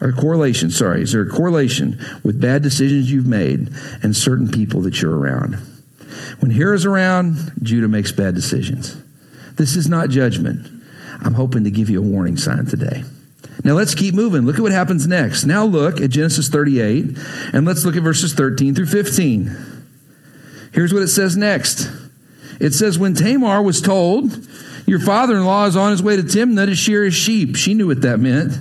Or 0.00 0.12
correlation, 0.12 0.70
sorry, 0.70 1.02
is 1.02 1.12
there 1.12 1.22
a 1.22 1.28
correlation 1.28 1.98
with 2.22 2.40
bad 2.40 2.62
decisions 2.62 3.10
you've 3.10 3.26
made 3.26 3.70
and 4.02 4.14
certain 4.14 4.50
people 4.50 4.82
that 4.82 5.00
you're 5.00 5.16
around? 5.16 5.54
When 6.40 6.50
is 6.50 6.84
around, 6.84 7.52
Judah 7.62 7.88
makes 7.88 8.12
bad 8.12 8.34
decisions. 8.34 8.96
This 9.54 9.74
is 9.74 9.88
not 9.88 10.10
judgment. 10.10 10.68
I'm 11.22 11.32
hoping 11.32 11.64
to 11.64 11.70
give 11.70 11.88
you 11.88 11.98
a 11.98 12.06
warning 12.06 12.36
sign 12.36 12.66
today. 12.66 13.04
Now 13.64 13.72
let's 13.72 13.94
keep 13.94 14.14
moving. 14.14 14.42
Look 14.42 14.56
at 14.56 14.62
what 14.62 14.72
happens 14.72 15.06
next. 15.06 15.44
Now 15.44 15.64
look 15.64 16.00
at 16.00 16.10
Genesis 16.10 16.50
38 16.50 17.16
and 17.54 17.64
let's 17.64 17.86
look 17.86 17.96
at 17.96 18.02
verses 18.02 18.34
13 18.34 18.74
through 18.74 18.86
15. 18.86 19.56
Here's 20.72 20.92
what 20.92 21.02
it 21.02 21.08
says 21.08 21.38
next. 21.38 21.90
It 22.60 22.74
says, 22.74 22.98
When 22.98 23.14
Tamar 23.14 23.62
was 23.62 23.80
told, 23.80 24.46
your 24.86 25.00
father 25.00 25.34
in 25.34 25.44
law 25.44 25.66
is 25.66 25.76
on 25.76 25.90
his 25.90 26.02
way 26.02 26.16
to 26.16 26.22
Timnah 26.22 26.66
to 26.66 26.74
shear 26.74 27.04
his 27.04 27.14
sheep. 27.14 27.56
She 27.56 27.74
knew 27.74 27.88
what 27.88 28.02
that 28.02 28.18
meant. 28.18 28.52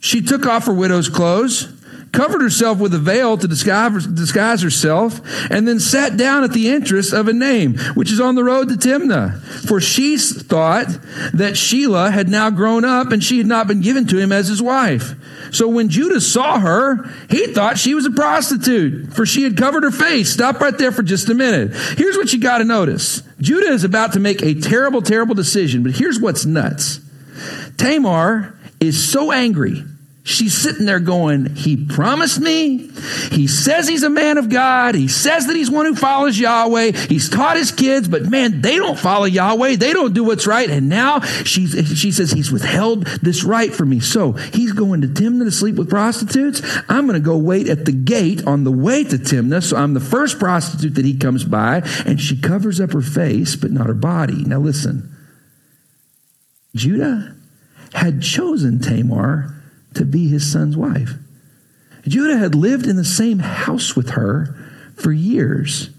She 0.00 0.22
took 0.22 0.46
off 0.46 0.66
her 0.66 0.72
widow's 0.72 1.08
clothes, 1.08 1.68
covered 2.12 2.42
herself 2.42 2.78
with 2.78 2.94
a 2.94 2.98
veil 2.98 3.36
to 3.36 3.46
disguise, 3.46 4.06
disguise 4.06 4.62
herself, 4.62 5.20
and 5.50 5.66
then 5.66 5.78
sat 5.78 6.16
down 6.16 6.44
at 6.44 6.52
the 6.52 6.68
entrance 6.68 7.12
of 7.12 7.26
Enaim, 7.26 7.78
which 7.96 8.10
is 8.10 8.20
on 8.20 8.34
the 8.34 8.44
road 8.44 8.68
to 8.68 8.74
Timnah. 8.74 9.40
For 9.66 9.80
she 9.80 10.16
thought 10.16 10.86
that 11.32 11.54
Shelah 11.54 12.12
had 12.12 12.28
now 12.28 12.50
grown 12.50 12.84
up 12.84 13.12
and 13.12 13.22
she 13.22 13.38
had 13.38 13.46
not 13.46 13.68
been 13.68 13.80
given 13.80 14.06
to 14.08 14.18
him 14.18 14.32
as 14.32 14.48
his 14.48 14.60
wife. 14.60 15.14
So 15.52 15.68
when 15.68 15.88
Judah 15.88 16.20
saw 16.20 16.58
her, 16.58 17.04
he 17.28 17.48
thought 17.48 17.78
she 17.78 17.94
was 17.94 18.06
a 18.06 18.10
prostitute, 18.10 19.12
for 19.12 19.26
she 19.26 19.42
had 19.42 19.56
covered 19.56 19.82
her 19.82 19.90
face. 19.90 20.32
Stop 20.32 20.60
right 20.60 20.76
there 20.76 20.92
for 20.92 21.02
just 21.02 21.28
a 21.28 21.34
minute. 21.34 21.74
Here's 21.96 22.16
what 22.16 22.32
you 22.32 22.40
got 22.40 22.58
to 22.58 22.64
notice 22.64 23.22
Judah 23.40 23.70
is 23.70 23.84
about 23.84 24.12
to 24.14 24.20
make 24.20 24.42
a 24.42 24.54
terrible, 24.54 25.02
terrible 25.02 25.34
decision, 25.34 25.82
but 25.82 25.92
here's 25.92 26.20
what's 26.20 26.44
nuts 26.44 27.00
Tamar 27.76 28.54
is 28.80 29.10
so 29.10 29.32
angry 29.32 29.84
She's 30.22 30.54
sitting 30.54 30.84
there 30.84 31.00
going, 31.00 31.54
He 31.56 31.86
promised 31.86 32.40
me. 32.40 32.90
He 33.30 33.46
says 33.46 33.88
he's 33.88 34.02
a 34.02 34.10
man 34.10 34.36
of 34.36 34.50
God. 34.50 34.94
He 34.94 35.08
says 35.08 35.46
that 35.46 35.56
he's 35.56 35.70
one 35.70 35.86
who 35.86 35.94
follows 35.94 36.38
Yahweh. 36.38 36.92
He's 36.92 37.30
taught 37.30 37.56
his 37.56 37.72
kids, 37.72 38.06
but 38.06 38.26
man, 38.26 38.60
they 38.60 38.76
don't 38.76 38.98
follow 38.98 39.24
Yahweh. 39.24 39.76
They 39.76 39.94
don't 39.94 40.12
do 40.12 40.22
what's 40.22 40.46
right. 40.46 40.68
And 40.68 40.90
now 40.90 41.20
she's, 41.20 41.98
she 41.98 42.12
says, 42.12 42.30
He's 42.30 42.52
withheld 42.52 43.06
this 43.22 43.44
right 43.44 43.72
from 43.72 43.88
me. 43.88 44.00
So 44.00 44.32
he's 44.32 44.72
going 44.72 45.00
to 45.00 45.08
Timnah 45.08 45.44
to 45.44 45.50
sleep 45.50 45.76
with 45.76 45.88
prostitutes. 45.88 46.60
I'm 46.88 47.06
going 47.06 47.20
to 47.20 47.24
go 47.24 47.38
wait 47.38 47.68
at 47.68 47.86
the 47.86 47.92
gate 47.92 48.46
on 48.46 48.64
the 48.64 48.72
way 48.72 49.04
to 49.04 49.16
Timnah. 49.16 49.62
So 49.62 49.78
I'm 49.78 49.94
the 49.94 50.00
first 50.00 50.38
prostitute 50.38 50.96
that 50.96 51.06
he 51.06 51.16
comes 51.16 51.44
by, 51.44 51.78
and 52.04 52.20
she 52.20 52.38
covers 52.38 52.78
up 52.78 52.92
her 52.92 53.00
face, 53.00 53.56
but 53.56 53.70
not 53.70 53.86
her 53.86 53.94
body. 53.94 54.44
Now 54.44 54.58
listen, 54.58 55.16
Judah 56.74 57.34
had 57.94 58.22
chosen 58.22 58.80
Tamar 58.80 59.59
to 59.94 60.04
be 60.04 60.28
his 60.28 60.50
son's 60.50 60.76
wife. 60.76 61.14
Judah 62.06 62.38
had 62.38 62.54
lived 62.54 62.86
in 62.86 62.96
the 62.96 63.04
same 63.04 63.40
house 63.40 63.94
with 63.94 64.10
her 64.10 64.54
for 64.96 65.12
years, 65.12 65.90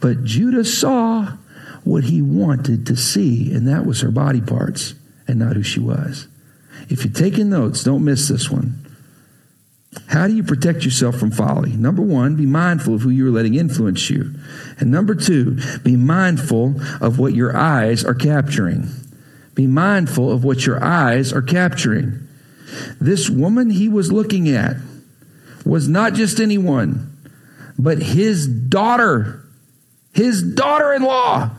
but 0.00 0.24
Judah 0.24 0.64
saw 0.64 1.36
what 1.84 2.04
he 2.04 2.22
wanted 2.22 2.86
to 2.86 2.96
see, 2.96 3.52
and 3.52 3.66
that 3.68 3.86
was 3.86 4.00
her 4.00 4.10
body 4.10 4.40
parts 4.40 4.94
and 5.28 5.38
not 5.38 5.56
who 5.56 5.62
she 5.62 5.80
was. 5.80 6.28
If 6.88 7.04
you're 7.04 7.12
taking 7.12 7.50
notes, 7.50 7.82
don't 7.84 8.04
miss 8.04 8.28
this 8.28 8.50
one. 8.50 8.78
How 10.08 10.26
do 10.26 10.34
you 10.34 10.42
protect 10.42 10.84
yourself 10.84 11.16
from 11.16 11.30
folly? 11.30 11.72
Number 11.72 12.02
one, 12.02 12.34
be 12.36 12.46
mindful 12.46 12.94
of 12.94 13.02
who 13.02 13.10
you 13.10 13.28
are 13.28 13.30
letting 13.30 13.54
influence 13.54 14.08
you. 14.08 14.34
And 14.78 14.90
number 14.90 15.14
two, 15.14 15.58
be 15.82 15.96
mindful 15.96 16.74
of 17.00 17.18
what 17.18 17.34
your 17.34 17.56
eyes 17.56 18.04
are 18.04 18.14
capturing. 18.14 18.88
Be 19.54 19.66
mindful 19.66 20.30
of 20.30 20.44
what 20.44 20.66
your 20.66 20.82
eyes 20.82 21.32
are 21.32 21.42
capturing. 21.42 22.26
This 23.00 23.28
woman 23.28 23.70
he 23.70 23.88
was 23.88 24.12
looking 24.12 24.48
at 24.48 24.76
was 25.64 25.88
not 25.88 26.14
just 26.14 26.40
anyone, 26.40 27.16
but 27.78 27.98
his 27.98 28.46
daughter, 28.46 29.44
his 30.12 30.42
daughter 30.42 30.92
in 30.92 31.02
law. 31.02 31.50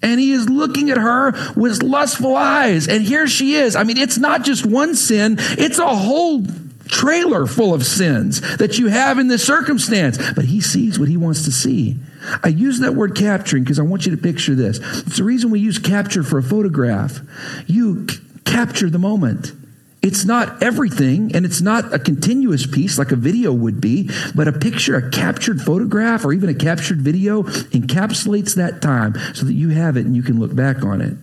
And 0.00 0.20
he 0.20 0.30
is 0.30 0.48
looking 0.48 0.90
at 0.90 0.96
her 0.96 1.32
with 1.56 1.82
lustful 1.82 2.36
eyes. 2.36 2.86
And 2.86 3.02
here 3.02 3.26
she 3.26 3.54
is. 3.56 3.74
I 3.74 3.82
mean, 3.82 3.96
it's 3.96 4.16
not 4.16 4.44
just 4.44 4.64
one 4.64 4.94
sin, 4.94 5.36
it's 5.40 5.78
a 5.78 5.88
whole 5.88 6.44
trailer 6.86 7.46
full 7.46 7.74
of 7.74 7.84
sins 7.84 8.40
that 8.58 8.78
you 8.78 8.86
have 8.86 9.18
in 9.18 9.28
this 9.28 9.44
circumstance. 9.44 10.16
But 10.34 10.44
he 10.44 10.60
sees 10.60 10.98
what 10.98 11.08
he 11.08 11.16
wants 11.16 11.44
to 11.44 11.52
see. 11.52 11.96
I 12.42 12.48
use 12.48 12.80
that 12.80 12.94
word 12.94 13.16
capturing 13.16 13.64
because 13.64 13.78
I 13.78 13.82
want 13.82 14.06
you 14.06 14.14
to 14.14 14.22
picture 14.22 14.54
this. 14.54 14.78
It's 14.78 15.18
the 15.18 15.24
reason 15.24 15.50
we 15.50 15.60
use 15.60 15.78
capture 15.78 16.22
for 16.22 16.38
a 16.38 16.42
photograph. 16.42 17.20
You 17.66 18.08
c- 18.08 18.20
capture 18.44 18.90
the 18.90 18.98
moment. 18.98 19.52
It's 20.00 20.24
not 20.24 20.62
everything, 20.62 21.34
and 21.34 21.44
it's 21.44 21.60
not 21.60 21.92
a 21.92 21.98
continuous 21.98 22.66
piece 22.66 22.98
like 22.98 23.10
a 23.10 23.16
video 23.16 23.52
would 23.52 23.80
be, 23.80 24.10
but 24.34 24.46
a 24.46 24.52
picture, 24.52 24.96
a 24.96 25.10
captured 25.10 25.60
photograph, 25.60 26.24
or 26.24 26.32
even 26.32 26.48
a 26.48 26.54
captured 26.54 27.00
video 27.00 27.42
encapsulates 27.42 28.54
that 28.54 28.80
time 28.80 29.14
so 29.34 29.44
that 29.44 29.54
you 29.54 29.70
have 29.70 29.96
it 29.96 30.06
and 30.06 30.14
you 30.14 30.22
can 30.22 30.38
look 30.38 30.54
back 30.54 30.84
on 30.84 31.00
it. 31.00 31.16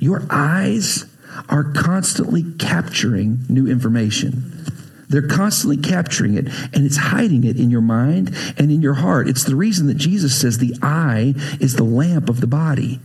Your 0.00 0.26
eyes 0.30 1.04
are 1.50 1.64
constantly 1.64 2.44
capturing 2.58 3.44
new 3.48 3.66
information. 3.66 4.64
They're 5.08 5.28
constantly 5.28 5.76
capturing 5.76 6.34
it 6.34 6.48
and 6.72 6.84
it's 6.86 6.96
hiding 6.96 7.44
it 7.44 7.58
in 7.58 7.70
your 7.70 7.80
mind 7.80 8.34
and 8.58 8.70
in 8.70 8.82
your 8.82 8.94
heart. 8.94 9.28
It's 9.28 9.44
the 9.44 9.54
reason 9.54 9.86
that 9.88 9.96
Jesus 9.98 10.40
says 10.40 10.58
the 10.58 10.74
eye 10.82 11.34
is 11.60 11.76
the 11.76 11.84
lamp 11.84 12.28
of 12.28 12.40
the 12.40 12.46
body. 12.46 13.00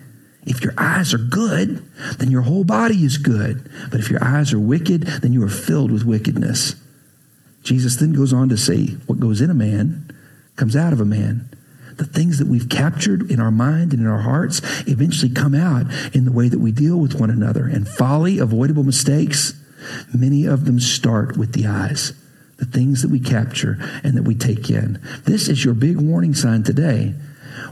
If 0.45 0.63
your 0.63 0.73
eyes 0.77 1.13
are 1.13 1.19
good, 1.19 1.87
then 2.17 2.31
your 2.31 2.41
whole 2.41 2.63
body 2.63 3.03
is 3.03 3.17
good. 3.17 3.69
But 3.91 3.99
if 3.99 4.09
your 4.09 4.23
eyes 4.23 4.53
are 4.53 4.59
wicked, 4.59 5.01
then 5.03 5.33
you 5.33 5.43
are 5.43 5.49
filled 5.49 5.91
with 5.91 6.03
wickedness. 6.03 6.75
Jesus 7.63 7.97
then 7.97 8.13
goes 8.13 8.33
on 8.33 8.49
to 8.49 8.57
say, 8.57 8.87
What 9.05 9.19
goes 9.19 9.41
in 9.41 9.51
a 9.51 9.55
man 9.55 10.11
comes 10.55 10.75
out 10.75 10.93
of 10.93 10.99
a 10.99 11.05
man. 11.05 11.49
The 11.97 12.05
things 12.05 12.39
that 12.39 12.47
we've 12.47 12.69
captured 12.69 13.29
in 13.29 13.39
our 13.39 13.51
mind 13.51 13.93
and 13.93 14.01
in 14.01 14.07
our 14.07 14.21
hearts 14.21 14.61
eventually 14.87 15.31
come 15.31 15.53
out 15.53 15.85
in 16.15 16.25
the 16.25 16.31
way 16.31 16.49
that 16.49 16.59
we 16.59 16.71
deal 16.71 16.97
with 16.97 17.19
one 17.19 17.29
another. 17.29 17.67
And 17.67 17.87
folly, 17.87 18.39
avoidable 18.39 18.83
mistakes, 18.83 19.53
many 20.13 20.45
of 20.45 20.65
them 20.65 20.79
start 20.79 21.37
with 21.37 21.53
the 21.53 21.67
eyes. 21.67 22.13
The 22.57 22.65
things 22.65 23.01
that 23.01 23.11
we 23.11 23.19
capture 23.19 23.77
and 24.03 24.15
that 24.15 24.23
we 24.23 24.35
take 24.35 24.69
in. 24.69 24.99
This 25.25 25.47
is 25.47 25.65
your 25.65 25.73
big 25.73 25.97
warning 25.97 26.33
sign 26.33 26.63
today. 26.63 27.13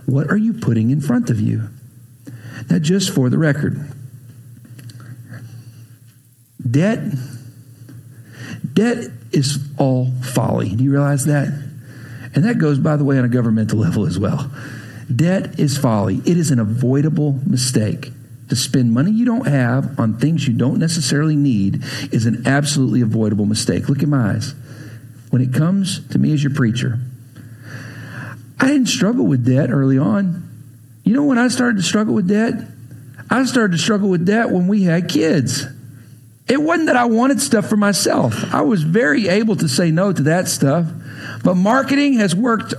What 0.05 0.29
are 0.29 0.37
you 0.37 0.53
putting 0.53 0.91
in 0.91 1.01
front 1.01 1.29
of 1.29 1.39
you? 1.39 1.69
Now, 2.69 2.79
just 2.79 3.13
for 3.13 3.29
the 3.29 3.37
record, 3.37 3.79
debt, 6.69 6.99
debt 8.73 9.11
is 9.31 9.59
all 9.77 10.11
folly. 10.21 10.75
Do 10.75 10.83
you 10.83 10.91
realize 10.91 11.25
that? 11.25 11.47
And 12.35 12.45
that 12.45 12.57
goes, 12.57 12.79
by 12.79 12.95
the 12.95 13.03
way, 13.03 13.17
on 13.17 13.25
a 13.25 13.29
governmental 13.29 13.79
level 13.79 14.05
as 14.05 14.19
well. 14.19 14.51
Debt 15.13 15.59
is 15.59 15.77
folly. 15.77 16.21
It 16.25 16.37
is 16.37 16.51
an 16.51 16.59
avoidable 16.59 17.39
mistake. 17.45 18.11
To 18.49 18.55
spend 18.55 18.93
money 18.93 19.11
you 19.11 19.25
don't 19.25 19.47
have 19.47 19.99
on 19.99 20.17
things 20.17 20.47
you 20.47 20.55
don't 20.55 20.79
necessarily 20.79 21.35
need 21.35 21.83
is 22.11 22.25
an 22.25 22.47
absolutely 22.47 23.01
avoidable 23.01 23.45
mistake. 23.45 23.89
Look 23.89 24.01
at 24.01 24.09
my 24.09 24.31
eyes. 24.31 24.53
When 25.29 25.41
it 25.41 25.53
comes 25.53 26.07
to 26.09 26.17
me 26.17 26.33
as 26.33 26.43
your 26.43 26.53
preacher, 26.53 26.99
I 28.59 28.67
didn't 28.67 28.87
struggle 28.87 29.25
with 29.25 29.45
debt 29.45 29.69
early 29.69 29.99
on. 29.99 30.48
You 31.09 31.15
know 31.15 31.23
when 31.23 31.39
I 31.39 31.47
started 31.47 31.77
to 31.77 31.81
struggle 31.81 32.13
with 32.13 32.27
debt? 32.27 32.53
I 33.31 33.43
started 33.45 33.71
to 33.71 33.79
struggle 33.79 34.09
with 34.09 34.27
debt 34.27 34.51
when 34.51 34.67
we 34.67 34.83
had 34.83 35.09
kids. 35.09 35.65
It 36.47 36.61
wasn't 36.61 36.85
that 36.85 36.97
I 36.97 37.05
wanted 37.05 37.41
stuff 37.41 37.67
for 37.67 37.77
myself. 37.77 38.53
I 38.53 38.61
was 38.61 38.83
very 38.83 39.27
able 39.27 39.55
to 39.55 39.67
say 39.67 39.89
no 39.89 40.13
to 40.13 40.21
that 40.21 40.47
stuff. 40.47 40.85
But 41.43 41.55
marketing 41.55 42.19
has 42.19 42.35
worked 42.35 42.75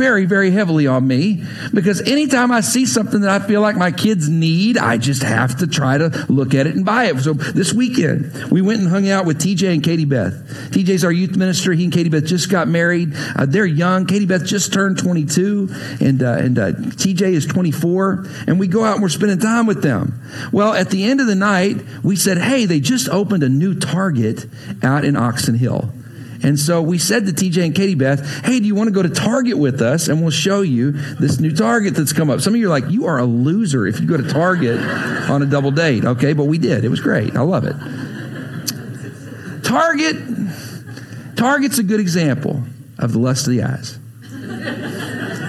very, 0.00 0.24
very 0.24 0.50
heavily 0.50 0.86
on 0.86 1.06
me 1.06 1.44
because 1.74 2.00
anytime 2.00 2.50
I 2.50 2.62
see 2.62 2.86
something 2.86 3.20
that 3.20 3.42
I 3.42 3.46
feel 3.46 3.60
like 3.60 3.76
my 3.76 3.92
kids 3.92 4.30
need, 4.30 4.78
I 4.78 4.96
just 4.96 5.22
have 5.22 5.58
to 5.58 5.66
try 5.66 5.98
to 5.98 6.24
look 6.30 6.54
at 6.54 6.66
it 6.66 6.74
and 6.74 6.86
buy 6.86 7.04
it. 7.04 7.18
So 7.18 7.34
this 7.34 7.74
weekend, 7.74 8.50
we 8.50 8.62
went 8.62 8.80
and 8.80 8.88
hung 8.88 9.10
out 9.10 9.26
with 9.26 9.38
TJ 9.38 9.74
and 9.74 9.84
Katie 9.84 10.06
Beth. 10.06 10.32
TJ's 10.70 11.04
our 11.04 11.12
youth 11.12 11.36
minister. 11.36 11.74
He 11.74 11.84
and 11.84 11.92
Katie 11.92 12.08
Beth 12.08 12.24
just 12.24 12.50
got 12.50 12.66
married. 12.66 13.12
Uh, 13.14 13.44
they're 13.44 13.66
young. 13.66 14.06
Katie 14.06 14.24
Beth 14.24 14.46
just 14.46 14.72
turned 14.72 14.96
22 14.96 15.68
and, 16.00 16.22
uh, 16.22 16.32
and 16.32 16.58
uh, 16.58 16.72
TJ 16.72 17.20
is 17.32 17.44
24. 17.44 18.26
And 18.46 18.58
we 18.58 18.68
go 18.68 18.84
out 18.84 18.94
and 18.94 19.02
we're 19.02 19.10
spending 19.10 19.38
time 19.38 19.66
with 19.66 19.82
them. 19.82 20.18
Well, 20.50 20.72
at 20.72 20.88
the 20.88 21.04
end 21.04 21.20
of 21.20 21.26
the 21.26 21.34
night, 21.34 21.76
we 22.02 22.16
said, 22.16 22.38
hey, 22.38 22.64
they 22.64 22.80
just 22.80 23.10
opened 23.10 23.42
a 23.42 23.50
new 23.50 23.74
Target 23.78 24.46
out 24.82 25.04
in 25.04 25.14
Oxon 25.14 25.56
Hill. 25.56 25.92
And 26.42 26.58
so 26.58 26.80
we 26.80 26.98
said 26.98 27.26
to 27.26 27.32
TJ 27.32 27.64
and 27.66 27.74
Katie 27.74 27.94
Beth, 27.94 28.44
hey, 28.44 28.60
do 28.60 28.66
you 28.66 28.74
want 28.74 28.88
to 28.88 28.94
go 28.94 29.02
to 29.02 29.10
Target 29.10 29.58
with 29.58 29.82
us? 29.82 30.08
And 30.08 30.22
we'll 30.22 30.30
show 30.30 30.62
you 30.62 30.92
this 30.92 31.38
new 31.38 31.54
Target 31.54 31.94
that's 31.94 32.12
come 32.12 32.30
up. 32.30 32.40
Some 32.40 32.54
of 32.54 32.60
you 32.60 32.66
are 32.66 32.70
like, 32.70 32.90
you 32.90 33.06
are 33.06 33.18
a 33.18 33.24
loser 33.24 33.86
if 33.86 34.00
you 34.00 34.06
go 34.06 34.16
to 34.16 34.28
Target 34.28 34.80
on 35.30 35.42
a 35.42 35.46
double 35.46 35.70
date. 35.70 36.04
Okay, 36.04 36.32
but 36.32 36.44
we 36.44 36.56
did. 36.58 36.84
It 36.84 36.88
was 36.88 37.00
great. 37.00 37.36
I 37.36 37.42
love 37.42 37.64
it. 37.64 37.76
Target, 39.64 40.16
Target's 41.36 41.78
a 41.78 41.82
good 41.82 42.00
example 42.00 42.62
of 42.98 43.12
the 43.12 43.18
lust 43.18 43.46
of 43.46 43.52
the 43.52 43.62
eyes. 43.62 43.98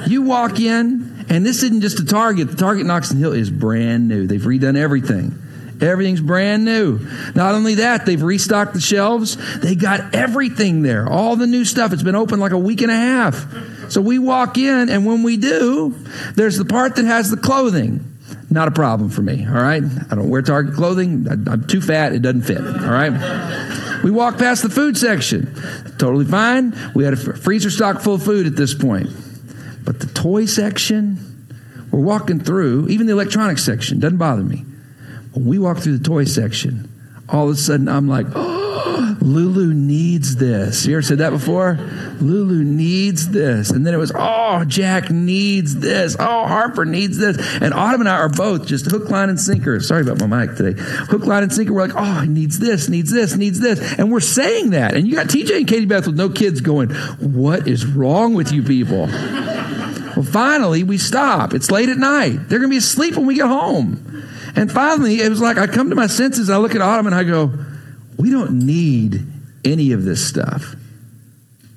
You 0.08 0.24
walk 0.24 0.60
in, 0.60 1.26
and 1.30 1.46
this 1.46 1.64
isn't 1.64 1.82
just 1.82 2.00
a 2.00 2.06
Target. 2.06 2.52
The 2.52 2.58
Target 2.58 2.86
in 2.86 2.92
Oxon 2.92 3.18
Hill 3.18 3.32
is 3.32 3.50
brand 3.50 4.10
new. 4.10 4.28
They've 4.28 4.42
redone 4.42 4.78
everything. 4.78 5.42
Everything's 5.82 6.22
brand 6.22 6.64
new. 6.64 7.00
Not 7.36 7.56
only 7.56 7.76
that, 7.76 8.06
they've 8.06 8.22
restocked 8.22 8.74
the 8.74 8.82
shelves. 8.82 9.36
They 9.60 9.76
got 9.76 10.14
everything 10.14 10.84
there, 10.84 11.10
all 11.10 11.36
the 11.36 11.48
new 11.48 11.66
stuff. 11.66 11.92
It's 11.92 12.04
been 12.04 12.16
open 12.16 12.40
like 12.40 12.52
a 12.52 12.58
week 12.58 12.82
and 12.82 12.92
a 12.92 12.96
half. 12.96 13.46
So 13.90 14.00
we 14.00 14.20
walk 14.20 14.58
in, 14.58 14.90
and 14.90 15.06
when 15.06 15.24
we 15.24 15.38
do, 15.38 15.96
there's 16.36 16.58
the 16.58 16.66
part 16.66 16.96
that 16.96 17.06
has 17.06 17.32
the 17.32 17.38
clothing. 17.38 18.08
Not 18.50 18.68
a 18.68 18.72
problem 18.72 19.10
for 19.10 19.22
me, 19.22 19.46
all 19.46 19.54
right? 19.54 19.84
I 19.84 20.16
don't 20.16 20.30
wear 20.30 20.42
Target 20.42 20.76
clothing. 20.76 21.28
I'm 21.30 21.66
too 21.66 21.82
fat, 21.82 22.14
it 22.14 22.22
doesn't 22.22 22.44
fit, 22.44 22.60
all 22.60 22.92
right? 22.92 24.02
We 24.04 24.12
walk 24.12 24.38
past 24.38 24.64
the 24.64 24.70
food 24.70 24.98
section. 24.98 25.54
Totally 25.98 26.26
fine. 26.26 26.78
We 26.94 27.04
had 27.04 27.14
a 27.14 27.18
freezer 27.18 27.70
stock 27.70 28.02
full 28.02 28.16
of 28.16 28.24
food 28.24 28.48
at 28.48 28.56
this 28.56 28.74
point. 28.74 29.10
But 29.84 30.00
the 30.00 30.08
toy 30.08 30.46
section, 30.46 31.48
we're 31.92 32.02
walking 32.02 32.40
through, 32.40 32.88
even 32.90 33.08
the 33.08 33.14
electronics 33.14 33.64
section, 33.64 34.00
doesn't 34.00 34.18
bother 34.18 34.44
me. 34.44 34.66
When 35.34 35.46
we 35.46 35.60
walk 35.60 35.80
through 35.80 35.98
the 35.98 36.04
toy 36.04 36.26
section, 36.26 36.90
all 37.30 37.50
of 37.50 37.56
a 37.56 37.56
sudden 37.56 37.88
I'm 37.88 38.08
like, 38.08 38.28
oh, 38.36 39.18
Lulu 39.22 39.74
needs 39.74 40.36
this. 40.36 40.86
You 40.86 40.96
ever 40.96 41.02
said 41.02 41.20
that 41.20 41.30
before? 41.30 41.78
Lulu 42.20 42.64
needs 42.64 43.30
this. 43.30 43.70
And 43.70 43.86
then 43.86 43.94
it 43.94 43.98
was, 43.98 44.12
oh, 44.14 44.64
Jack 44.66 45.10
needs 45.10 45.76
this. 45.78 46.16
Oh, 46.20 46.46
Harper 46.48 46.86
needs 46.86 47.18
this. 47.18 47.38
And 47.62 47.74
Autumn 47.74 48.02
and 48.02 48.10
I 48.10 48.18
are 48.18 48.30
both 48.30 48.66
just 48.66 48.90
hook, 48.90 49.10
line, 49.10 49.30
and 49.30 49.40
sinker. 49.40 49.80
Sorry 49.80 50.02
about 50.02 50.20
my 50.28 50.46
mic 50.46 50.56
today. 50.56 50.80
Hook, 50.82 51.26
line, 51.26 51.44
and 51.44 51.54
sinker. 51.54 51.74
We're 51.74 51.88
like, 51.88 51.96
oh, 51.96 52.22
he 52.22 52.28
needs 52.28 52.60
this, 52.60 52.90
needs 52.90 53.12
this, 53.12 53.36
needs 53.36 53.60
this. 53.60 53.80
And 53.98 54.12
we're 54.12 54.20
saying 54.20 54.72
that. 54.72 54.96
And 54.96 55.08
you 55.08 55.16
got 55.16 55.28
TJ 55.28 55.58
and 55.58 55.68
Katie 55.68 55.86
Beth 55.86 56.08
with 56.08 56.16
no 56.16 56.30
kids 56.30 56.62
going, 56.62 56.90
what 56.90 57.68
is 57.68 57.86
wrong 57.86 58.34
with 58.34 58.52
you 58.52 58.64
people? 58.64 59.06
well, 59.08 60.24
finally, 60.24 60.84
we 60.84 60.98
stop. 60.98 61.54
It's 61.54 61.72
late 61.72 61.90
at 61.90 61.98
night. 61.98 62.50
They're 62.50 62.60
going 62.60 62.70
to 62.70 62.74
be 62.74 62.78
asleep 62.78 63.16
when 63.16 63.26
we 63.26 63.36
get 63.36 63.48
home. 63.48 64.11
And 64.56 64.72
finally, 64.72 65.22
it 65.22 65.30
was 65.30 65.42
like 65.42 65.58
I 65.58 65.68
come 65.68 65.90
to 65.90 65.96
my 65.96 66.08
senses. 66.08 66.50
I 66.50 66.58
look 66.58 66.76
at 66.76 66.82
Autumn 66.82 67.08
and 67.08 67.16
I 67.16 67.24
go, 67.24 67.52
we 68.18 68.30
don't 68.30 68.66
need 68.66 69.26
any 69.66 69.92
of 69.94 70.04
this 70.04 70.28
stuff. 70.28 70.76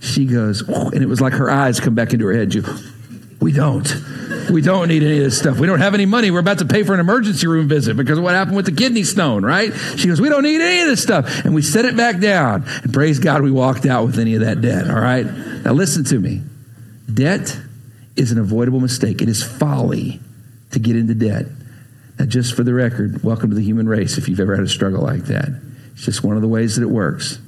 She 0.01 0.27
goes, 0.27 0.63
oh, 0.69 0.91
and 0.91 1.03
it 1.03 1.07
was 1.07 1.21
like 1.21 1.33
her 1.35 1.51
eyes 1.51 1.81
come 1.81 1.95
back 1.95 2.13
into 2.13 2.27
her 2.27 2.35
head. 2.35 2.53
She, 2.53 2.63
we 3.41 3.53
don't. 3.53 3.87
We 4.51 4.61
don't 4.61 4.89
need 4.89 5.03
any 5.03 5.19
of 5.19 5.25
this 5.25 5.39
stuff. 5.39 5.59
We 5.59 5.67
don't 5.67 5.81
have 5.81 5.95
any 5.95 6.07
money. 6.07 6.31
We're 6.31 6.41
about 6.41 6.59
to 6.59 6.67
pay 6.67 6.83
for 6.83 6.95
an 6.95 7.01
emergency 7.01 7.47
room 7.47 7.69
visit 7.69 7.97
because 7.97 8.19
of 8.19 8.25
what 8.25 8.35
happened 8.35 8.57
with 8.57 8.67
the 8.67 8.73
kidney 8.73 9.05
stone, 9.05 9.45
right? 9.45 9.73
She 9.97 10.09
goes, 10.09 10.21
We 10.21 10.29
don't 10.29 10.43
need 10.43 10.61
any 10.61 10.83
of 10.83 10.89
this 10.89 11.03
stuff. 11.03 11.45
And 11.45 11.55
we 11.55 11.63
set 11.63 11.85
it 11.85 11.97
back 11.97 12.21
down. 12.21 12.65
And 12.83 12.93
praise 12.93 13.19
God, 13.19 13.43
we 13.43 13.51
walked 13.51 13.87
out 13.87 14.05
with 14.05 14.19
any 14.19 14.35
of 14.35 14.43
that 14.43 14.61
debt, 14.61 14.89
all 14.89 15.01
right? 15.01 15.25
Now, 15.25 15.73
listen 15.73 16.05
to 16.05 16.19
me. 16.19 16.43
Debt 17.13 17.57
is 18.17 18.33
an 18.33 18.39
avoidable 18.39 18.81
mistake, 18.81 19.23
it 19.23 19.29
is 19.29 19.43
folly 19.43 20.21
to 20.73 20.79
get 20.79 20.97
into 20.97 21.15
debt. 21.15 21.47
Just 22.27 22.55
for 22.55 22.63
the 22.63 22.73
record, 22.73 23.23
welcome 23.23 23.51
to 23.51 23.57
the 23.57 23.63
human 23.63 23.89
race 23.89 24.19
if 24.19 24.29
you've 24.29 24.41
ever 24.41 24.55
had 24.55 24.65
a 24.65 24.69
struggle 24.69 25.03
like 25.03 25.25
that. 25.25 25.49
It's 25.93 26.05
just 26.05 26.25
one 26.25 26.37
of 26.37 26.43
the 26.43 26.49
ways 26.49 26.77
that 26.77 26.83
it 26.83 26.91
works. 26.91 27.39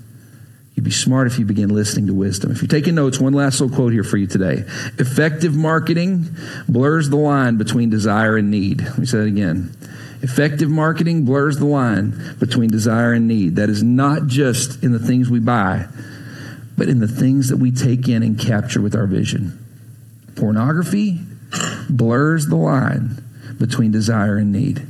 You'd 0.74 0.85
be 0.85 0.90
smart 0.90 1.26
if 1.26 1.38
you 1.38 1.46
begin 1.46 1.70
listening 1.70 2.09
to 2.09 2.14
wisdom. 2.14 2.50
If 2.50 2.61
you're 2.61 2.68
taking 2.68 2.94
notes, 2.94 3.18
one 3.18 3.33
last 3.33 3.61
little 3.61 3.74
quote 3.74 3.92
here 3.92 4.05
for 4.05 4.18
you 4.18 4.26
today. 4.26 4.64
Effective 4.98 5.55
marketing 5.55 6.26
blurs 6.68 7.09
the 7.09 7.16
line 7.16 7.57
between 7.57 7.88
desire 7.88 8.37
and 8.37 8.50
need. 8.50 8.83
Let 8.83 8.98
me 8.98 9.07
say 9.07 9.18
that 9.18 9.26
again. 9.26 9.74
Effective 10.20 10.68
marketing 10.68 11.24
blurs 11.24 11.57
the 11.59 11.64
line 11.64 12.37
between 12.38 12.68
desire 12.68 13.12
and 13.12 13.26
need. 13.26 13.57
That 13.57 13.70
is 13.70 13.83
not 13.83 14.26
just 14.26 14.83
in 14.83 14.92
the 14.92 14.98
things 14.98 15.31
we 15.31 15.40
buy, 15.40 15.87
but 16.76 16.88
in 16.88 17.00
the 17.00 17.09
things 17.09 17.48
that 17.48 17.57
we 17.57 17.70
take 17.70 18.09
in 18.09 18.22
and 18.22 18.38
capture 18.38 18.83
with 18.83 18.94
our 18.94 19.07
vision. 19.07 19.62
Pornography 20.35 21.20
blurs 21.88 22.46
the 22.48 22.57
line 22.57 23.22
between 23.59 23.90
desire 23.90 24.37
and 24.37 24.53
need. 24.53 24.87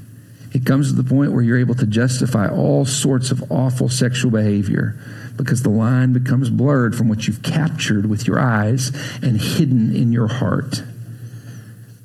It 0.52 0.64
comes 0.64 0.88
to 0.88 1.00
the 1.00 1.09
point 1.09 1.33
where 1.33 1.42
you're 1.42 1.59
able 1.59 1.74
to 1.74 1.87
justify 1.87 2.48
all 2.48 2.87
sorts 2.87 3.31
of 3.31 3.52
awful 3.52 3.88
sexual 3.88 4.31
behavior 4.31 4.98
because 5.37 5.62
the 5.62 5.68
line 5.68 6.12
becomes 6.12 6.48
blurred 6.48 6.96
from 6.96 7.09
what 7.09 7.26
you've 7.26 7.42
captured 7.42 8.07
with 8.07 8.26
your 8.26 8.38
eyes 8.38 8.90
and 9.22 9.40
hidden 9.40 9.94
in 9.94 10.12
your 10.12 10.29
heart. 10.29 10.83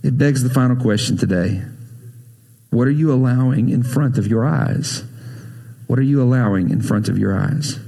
It 0.04 0.18
begs 0.18 0.44
the 0.44 0.50
final 0.50 0.76
question 0.76 1.16
today 1.16 1.62
What 2.72 2.88
are 2.88 2.92
you 2.92 3.14
allowing 3.14 3.70
in 3.70 3.84
front 3.84 4.18
of 4.18 4.28
your 4.28 4.46
eyes? 4.46 5.04
What 5.88 6.00
are 6.00 6.04
you 6.04 6.22
allowing 6.22 6.72
in 6.72 6.82
front 6.82 7.10
of 7.10 7.18
your 7.18 7.38
eyes? 7.38 7.80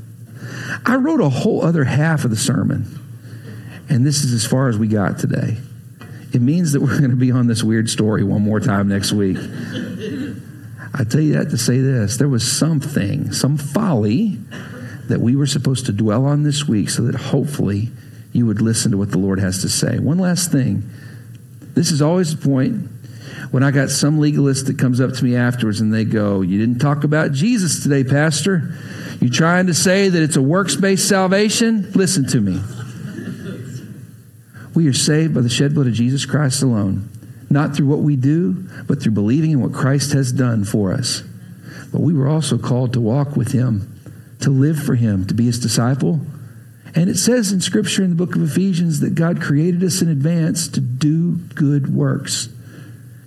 I 0.86 0.96
wrote 0.96 1.22
a 1.22 1.30
whole 1.30 1.64
other 1.64 1.84
half 1.84 2.24
of 2.24 2.30
the 2.30 2.38
sermon, 2.38 2.86
and 3.90 4.06
this 4.06 4.24
is 4.24 4.34
as 4.34 4.46
far 4.46 4.70
as 4.70 4.78
we 4.78 4.88
got 4.88 5.20
today 5.20 5.58
it 6.34 6.41
means 6.41 6.72
that 6.72 6.82
we're 6.82 6.98
going 6.98 7.12
to 7.12 7.15
be 7.15 7.32
on 7.32 7.48
this 7.48 7.63
weird 7.63 7.89
story 7.89 8.24
one 8.24 8.41
more 8.41 8.60
time 8.60 8.88
next 8.88 9.13
week. 9.13 9.38
I 10.96 11.04
tell 11.04 11.22
you 11.22 11.34
that 11.34 11.50
to 11.52 11.58
say 11.58 11.78
this 11.78 12.17
there 12.17 12.28
was 12.28 12.50
something, 12.50 13.32
some 13.32 13.58
folly 13.58 14.39
that 15.08 15.19
we 15.22 15.36
were 15.36 15.46
supposed 15.46 15.86
to 15.86 15.91
dwell 15.91 16.26
on 16.26 16.43
this 16.43 16.67
week 16.67 16.89
so 16.89 17.04
that 17.04 17.15
hopefully 17.15 17.89
you 18.32 18.48
would 18.48 18.62
listen 18.62 18.91
to 18.91 18.98
what 18.98 19.12
the 19.12 19.19
Lord 19.19 19.39
has 19.39 19.62
to 19.62 19.69
say. 19.69 20.00
One 20.00 20.17
last 20.17 20.52
thing. 20.52 20.89
This 21.76 21.91
is 21.91 22.02
always 22.02 22.36
the 22.36 22.48
point 22.48 22.89
when 23.52 23.63
I 23.63 23.72
got 23.72 23.89
some 23.89 24.19
legalist 24.19 24.67
that 24.67 24.80
comes 24.80 25.00
up 25.00 25.13
to 25.13 25.24
me 25.24 25.36
afterwards 25.36 25.82
and 25.82 25.93
they 25.93 26.06
go, 26.06 26.41
You 26.41 26.60
didn't 26.60 26.80
talk 26.80 27.04
about 27.04 27.32
Jesus 27.32 27.84
today, 27.84 28.04
Pastor. 28.04 28.76
You 29.22 29.30
trying 29.30 29.67
to 29.67 29.74
say 29.74 30.10
that 30.10 30.22
it's 30.22 30.36
a 30.36 30.41
works 30.41 30.76
based 30.76 31.08
salvation? 31.08 31.91
Listen 31.91 32.26
to 32.30 32.41
me. 32.41 32.60
We 34.76 34.88
are 34.88 34.94
saved 34.94 35.36
by 35.36 35.42
the 35.42 35.50
shed 35.50 35.76
blood 35.76 35.88
of 35.88 35.94
Jesus 35.94 36.26
Christ 36.26 36.64
alone, 36.64 37.10
not 37.50 37.76
through 37.76 37.88
what 37.88 38.00
we 38.00 38.16
do, 38.16 38.68
but 38.88 39.02
through 39.02 39.12
believing 39.12 39.52
in 39.52 39.62
what 39.62 39.74
Christ 39.74 40.14
has 40.14 40.32
done 40.32 40.66
for 40.66 40.92
us. 40.92 41.22
But 41.92 42.02
we 42.02 42.14
were 42.14 42.28
also 42.28 42.58
called 42.58 42.94
to 42.94 43.02
walk 43.02 43.36
with 43.36 43.52
Him, 43.52 44.02
to 44.42 44.50
live 44.50 44.82
for 44.82 44.96
Him, 44.96 45.26
to 45.28 45.34
be 45.34 45.46
His 45.46 45.60
disciple. 45.60 46.20
And 46.96 47.10
it 47.10 47.18
says 47.18 47.52
in 47.52 47.62
Scripture 47.62 48.04
in 48.04 48.10
the 48.10 48.16
book 48.16 48.36
of 48.36 48.42
Ephesians 48.42 49.00
that 49.02 49.16
God 49.16 49.42
created 49.42 49.84
us 49.84 50.02
in 50.02 50.10
advance 50.10 50.68
to 50.70 50.80
do 50.82 51.36
good 51.56 51.94
works. 51.94 52.50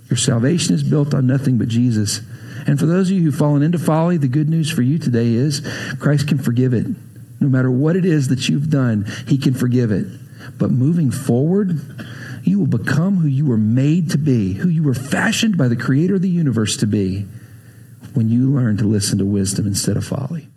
Your 0.09 0.17
salvation 0.17 0.75
is 0.75 0.83
built 0.83 1.13
on 1.13 1.27
nothing 1.27 1.57
but 1.57 1.67
Jesus. 1.67 2.21
And 2.65 2.79
for 2.79 2.85
those 2.85 3.09
of 3.09 3.15
you 3.15 3.23
who've 3.23 3.35
fallen 3.35 3.63
into 3.63 3.79
folly, 3.79 4.17
the 4.17 4.27
good 4.27 4.49
news 4.49 4.69
for 4.69 4.81
you 4.81 4.97
today 4.97 5.33
is 5.33 5.61
Christ 5.99 6.27
can 6.27 6.37
forgive 6.37 6.73
it. 6.73 6.87
No 7.39 7.47
matter 7.47 7.71
what 7.71 7.95
it 7.95 8.05
is 8.05 8.29
that 8.29 8.49
you've 8.49 8.69
done, 8.69 9.05
He 9.27 9.37
can 9.37 9.53
forgive 9.53 9.91
it. 9.91 10.07
But 10.57 10.71
moving 10.71 11.11
forward, 11.11 11.79
you 12.43 12.59
will 12.59 12.67
become 12.67 13.17
who 13.17 13.27
you 13.27 13.45
were 13.45 13.57
made 13.57 14.11
to 14.11 14.17
be, 14.17 14.53
who 14.53 14.69
you 14.69 14.83
were 14.83 14.93
fashioned 14.93 15.57
by 15.57 15.67
the 15.67 15.75
creator 15.75 16.15
of 16.15 16.21
the 16.21 16.29
universe 16.29 16.77
to 16.77 16.87
be 16.87 17.25
when 18.13 18.29
you 18.29 18.49
learn 18.51 18.77
to 18.77 18.87
listen 18.87 19.19
to 19.19 19.25
wisdom 19.25 19.67
instead 19.67 19.97
of 19.97 20.05
folly. 20.05 20.47